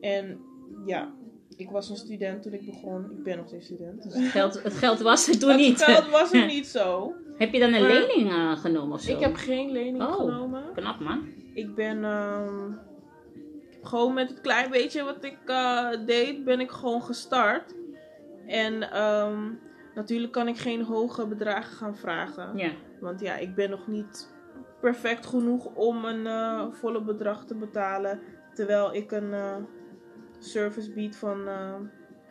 [0.00, 0.38] En
[0.86, 1.12] ja,
[1.56, 3.10] ik was een student toen ik begon.
[3.10, 4.02] Ik ben nog steeds student.
[4.02, 5.82] Dus het geld, het geld was er toen Het niet.
[5.82, 7.14] geld was er niet zo.
[7.36, 9.12] heb je dan een Maar- lening eh, genomen of zo?
[9.12, 10.12] Ik heb geen lening Oh.
[10.14, 10.62] genomen.
[10.74, 11.24] Knap man.
[11.54, 12.72] Ik ben ehm,
[13.82, 17.74] gewoon met het klein beetje wat ik eh, deed, ben ik gewoon gestart.
[18.46, 19.50] En ehm,
[19.94, 22.56] natuurlijk kan ik geen hoge bedragen gaan vragen.
[22.56, 22.70] Ja.
[23.00, 24.30] Want ja, ik ben nog niet
[24.80, 28.20] perfect genoeg om een eh, volle bedrag te betalen.
[28.54, 29.56] Terwijl ik een eh,
[30.38, 31.74] service bied van eh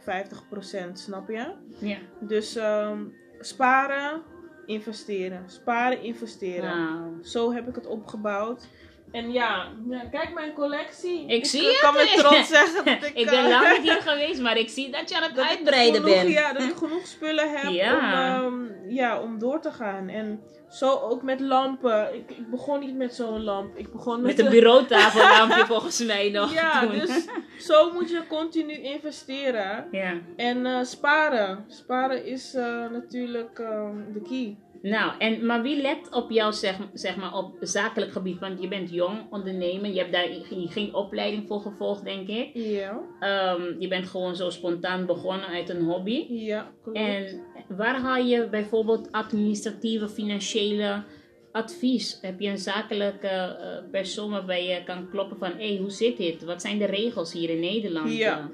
[0.02, 1.54] 50%, snap je?
[1.80, 1.98] Ja.
[2.20, 3.06] Dus ehm,
[3.40, 4.22] sparen,
[4.66, 5.50] investeren.
[5.50, 7.18] Sparen, investeren.
[7.22, 8.68] Zo heb ik het opgebouwd.
[9.12, 11.28] En ja, ja, kijk mijn collectie.
[11.28, 11.80] Ik zie eh, het.
[11.80, 13.12] kan met trots zeggen dat ik...
[13.14, 15.44] ik eh, ben lang niet hier geweest, maar ik zie dat je aan het dat
[15.46, 16.30] ik uitbreiden genoeg, bent.
[16.30, 18.46] Ja, dat ik genoeg spullen heb Ja.
[18.46, 20.10] om, ehm, ja, om door te gaan.
[20.10, 20.42] En
[20.72, 22.16] zo ook met lampen.
[22.16, 23.78] Ik, ik begon niet met zo'n lamp.
[23.78, 26.54] Ik begon met, Met een bureautafellampje volgens mij nog.
[26.54, 26.92] Ja, toen.
[26.92, 27.26] dus
[27.68, 29.88] zo moet je continu investeren.
[29.92, 30.14] Ja.
[30.36, 31.66] En eh, sparen.
[31.68, 34.58] Sparen is eh, natuurlijk ehm, de key.
[34.82, 38.40] Nou, en, maar wie let op jou, zeg, zeg maar, op zakelijk gebied?
[38.40, 40.28] Want je bent jong ondernemer, je hebt daar
[40.70, 42.50] geen opleiding voor gevolgd, denk ik.
[42.54, 46.26] Ja, Ehm, je bent gewoon zo spontaan begonnen uit een hobby.
[46.30, 46.98] ja klopt.
[46.98, 51.04] En waar haal je bijvoorbeeld administratieve, financiële
[51.52, 52.18] advies?
[52.22, 56.18] Heb je een zakelijke eh, persoon waarbij je kan kloppen van, hé, hey, hoe zit
[56.18, 56.44] dit?
[56.44, 58.18] Wat zijn de regels hier in Nederland?
[58.18, 58.50] Ja.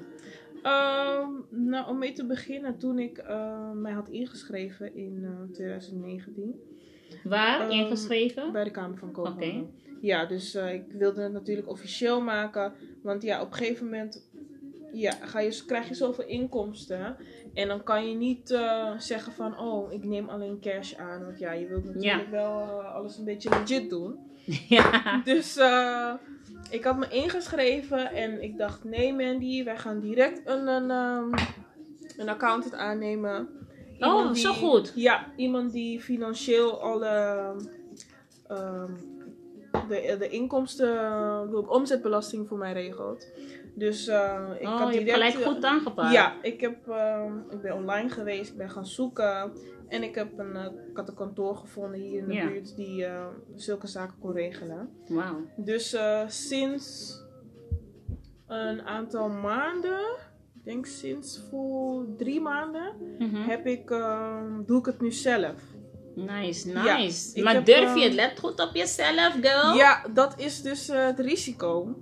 [0.62, 6.60] Ehm, nou, om mee te beginnen, toen ik eh, mij had ingeschreven in eh, 2019
[7.24, 7.60] Waar?
[7.60, 8.52] Ehm, ingeschreven?
[8.52, 9.70] bij de Kamer van Koophandel.
[10.00, 14.28] Ja, dus eh, ik wilde het natuurlijk officieel maken, want ja, op een gegeven moment
[14.92, 17.16] ja, ga je, krijg je zoveel inkomsten
[17.54, 18.58] en dan kan je niet
[18.98, 23.18] zeggen van, oh, ik neem alleen cash aan, want ja, je wilt natuurlijk wel alles
[23.18, 24.18] een beetje legit doen.
[24.78, 25.20] ja.
[25.24, 26.14] Dus eh,
[26.70, 31.32] ik had me ingeschreven en ik dacht, nee Mandy, wij gaan direct een, een, ehm,
[32.16, 33.48] een accountant aannemen.
[33.98, 34.92] Oh, zo goed.
[34.94, 37.54] Ja, iemand die financieel alle
[38.46, 38.92] ehm,
[39.88, 40.88] de, de inkomsten,
[41.50, 43.26] de omzetbelasting voor mij regelt.
[43.74, 45.34] Dus eh, ik oh, had je hebt direct...
[45.34, 46.12] gelijk goed aangepakt.
[46.12, 49.52] Ja, ik, heb, ehm, ik ben online geweest, ik ben gaan zoeken.
[49.88, 53.04] En ik, heb een, eh, ik had een kantoor gevonden hier in de buurt die
[53.04, 54.88] eh, zulke zaken kon regelen.
[55.08, 55.36] Wauw.
[55.56, 57.16] Dus eh, sinds
[58.46, 60.00] een aantal maanden,
[60.54, 63.36] ik denk sinds voor drie maanden, Mhm.
[63.48, 65.62] heb ik, ehm, doe ik het nu zelf.
[66.14, 67.42] Nice, nice.
[67.42, 68.14] maar heb, durf je ehm, het?
[68.14, 69.74] Let goed op jezelf, girl.
[69.74, 71.96] Ja, dat is dus het risico.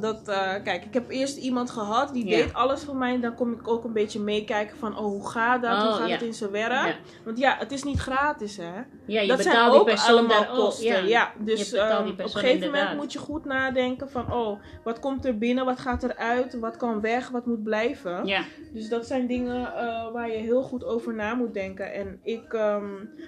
[0.00, 3.20] Dat, eh, kijk, ik heb eerst iemand gehad die deed alles voor mij.
[3.20, 5.76] Dan kom ik ook een beetje meekijken van, oh, hoe gaat dat?
[5.82, 6.96] hoe Oh, gaat het in zijn werk?
[7.24, 8.74] Want ja, het is niet gratis, hè?
[9.06, 11.06] Ja, je dat zijn betaalt die ook persoon allemaal daar kosten.
[11.08, 14.98] Ja, dus ehm, die op een gegeven moment moet je goed nadenken van, oh, wat
[15.00, 15.64] komt er binnen?
[15.64, 16.58] Wat gaat eruit?
[16.58, 17.28] Wat kan weg?
[17.28, 18.26] Wat moet blijven?
[18.26, 18.42] Ja,
[18.72, 21.92] Dus dat zijn dingen eh, waar je heel goed over na moet denken.
[21.92, 22.84] En ik ehm,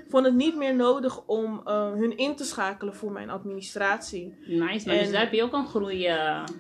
[0.09, 4.35] vond het niet meer nodig om eh, hun in te schakelen voor mijn administratie.
[4.47, 4.87] nice.
[4.87, 6.09] Maar En- dus daar heb je ook een groei.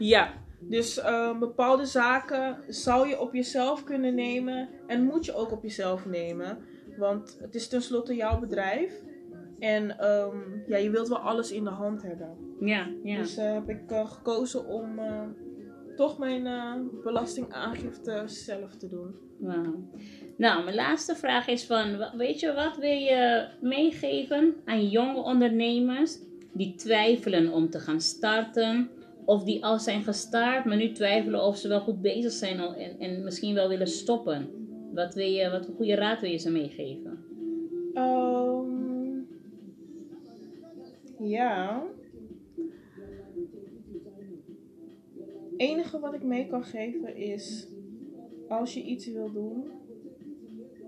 [0.01, 5.53] Ja, dus eh, bepaalde zaken zou je op jezelf kunnen nemen en moet je ook
[5.53, 6.59] op jezelf nemen.
[6.97, 9.03] Want het is tenslotte jouw bedrijf.
[9.61, 10.37] En ehm,
[10.67, 12.37] ja, je wilt wel alles in de hand hebben.
[12.61, 13.17] ja, ja.
[13.17, 15.23] Dus eh, heb ik eh, gekozen om eh,
[15.97, 16.45] toch mijn
[17.05, 19.15] belastingaangifte zelf te doen.
[19.39, 19.89] Wauw.
[20.37, 26.19] Nou, mijn laatste vraag is van, weet je wat wil je meegeven aan jonge ondernemers
[26.53, 28.91] die twijfelen om te gaan starten?
[29.31, 32.99] Of die al zijn gestart, maar nu twijfelen of ze wel goed bezig zijn en,
[32.99, 34.49] en misschien wel willen stoppen.
[34.95, 37.25] Wat, wil je, wat een goede raad wil je ze meegeven?
[37.95, 39.21] Ehm,
[41.19, 41.83] ja.
[45.57, 47.69] Enige wat ik mee kan geven is:
[48.49, 49.65] als je iets wil doen,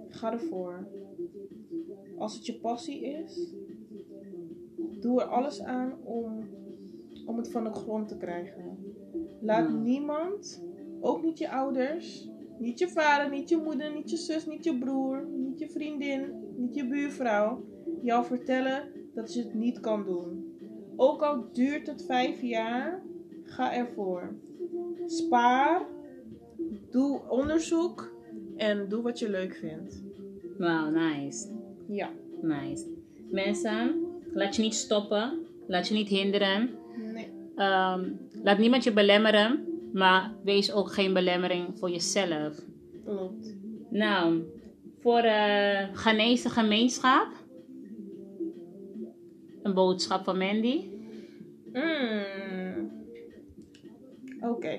[0.08, 0.86] ga ervoor.
[2.18, 3.54] Als het je passie is,
[5.00, 6.44] doe er alles aan om,
[7.26, 8.78] om het van de grond te krijgen.
[9.40, 9.74] Laat Ja.
[9.74, 10.64] niemand,
[11.00, 14.78] ook niet je ouders, niet je vader, niet je moeder, niet je zus, niet je
[14.78, 17.64] broer, niet je vriendin, niet je buurvrouw,
[18.02, 18.82] jou vertellen
[19.14, 20.54] dat je het niet kan doen.
[20.96, 23.02] Ook al duurt het vijf jaar,
[23.44, 24.34] ga ervoor.
[25.06, 25.86] Spaar,
[26.90, 28.12] doe onderzoek
[28.56, 30.02] en doe wat je leuk vindt.
[30.58, 31.48] Wauw, nice.
[31.88, 32.10] Ja.
[32.42, 32.86] Nice.
[33.30, 35.38] Mensen, laat je niet stoppen.
[35.66, 36.70] Laat je niet hinderen.
[37.56, 38.10] Ehm,
[38.42, 39.66] laat niemand je belemmeren.
[39.92, 42.60] Maar wees ook geen belemmering voor jezelf.
[43.04, 43.54] Klopt.
[43.90, 44.42] Nou,
[45.00, 47.28] voor de Ghanese gemeenschap.
[49.62, 50.88] Een boodschap van Mandy.
[51.72, 52.90] Mm.
[54.40, 54.78] Oké.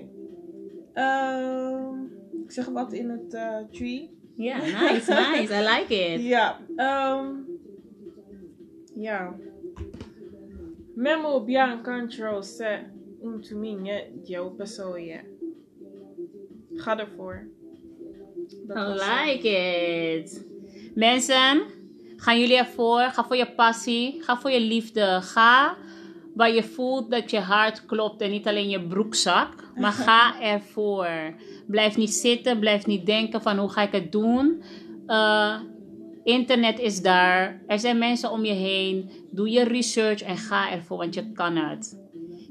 [0.94, 2.02] Ehm,
[2.44, 4.18] ik zeg wat in het eh, tree.
[4.36, 5.54] Ja, nice, nice.
[5.54, 6.22] I like it.
[6.36, 6.60] Ja.
[6.76, 7.26] ehm
[8.96, 9.36] ja.
[10.96, 12.80] Memo bien control se
[13.24, 15.20] untuminje jouw persoonje.
[16.76, 17.48] Ga ervoor.
[18.68, 20.46] Dat I like it.
[20.96, 21.62] Mensen,
[22.18, 23.00] gaan jullie ervoor?
[23.00, 24.24] Ga voor je passie.
[24.24, 25.20] Ga voor je liefde.
[25.22, 25.78] Ga
[26.36, 29.54] waar je voelt dat je hart klopt en niet alleen je broekzak.
[29.76, 31.36] Maar ga ervoor.
[31.68, 32.60] Blijf niet zitten.
[32.60, 34.64] Blijf niet denken van hoe ga ik het doen.
[35.08, 35.60] Eh,
[36.24, 37.62] internet is daar.
[37.68, 39.12] Er zijn mensen om je heen.
[39.32, 42.00] Doe je research en ga ervoor, want je kan het.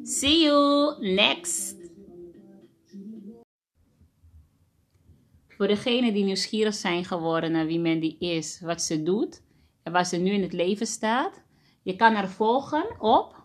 [0.03, 1.77] See you next.
[5.49, 9.43] Voor degenen die nieuwsgierig zijn geworden naar wie Mandy is, wat ze doet
[9.83, 11.43] en waar ze nu in het leven staat,
[11.83, 13.43] je kan haar volgen op.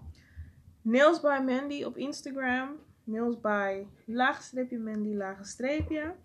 [0.81, 2.69] Nails by Mandy op Instagram.
[3.03, 6.15] Nails by laagstreepje Mandy laagstreepje.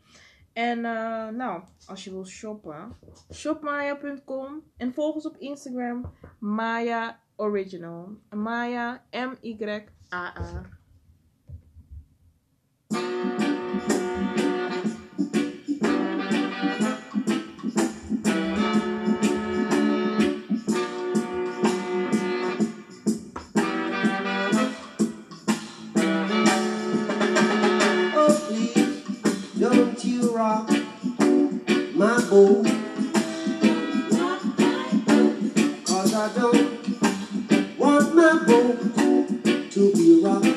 [0.52, 2.96] En eh, nou, als je wil shoppen,
[3.30, 4.62] shopmaya.com.
[4.76, 8.16] En volg ons op Instagram, Maya Original.
[8.30, 10.70] Maya, M-Y-A-A.
[12.88, 13.60] Oh,
[32.42, 32.64] Cause
[36.12, 40.51] I don't want my boat to be rocking.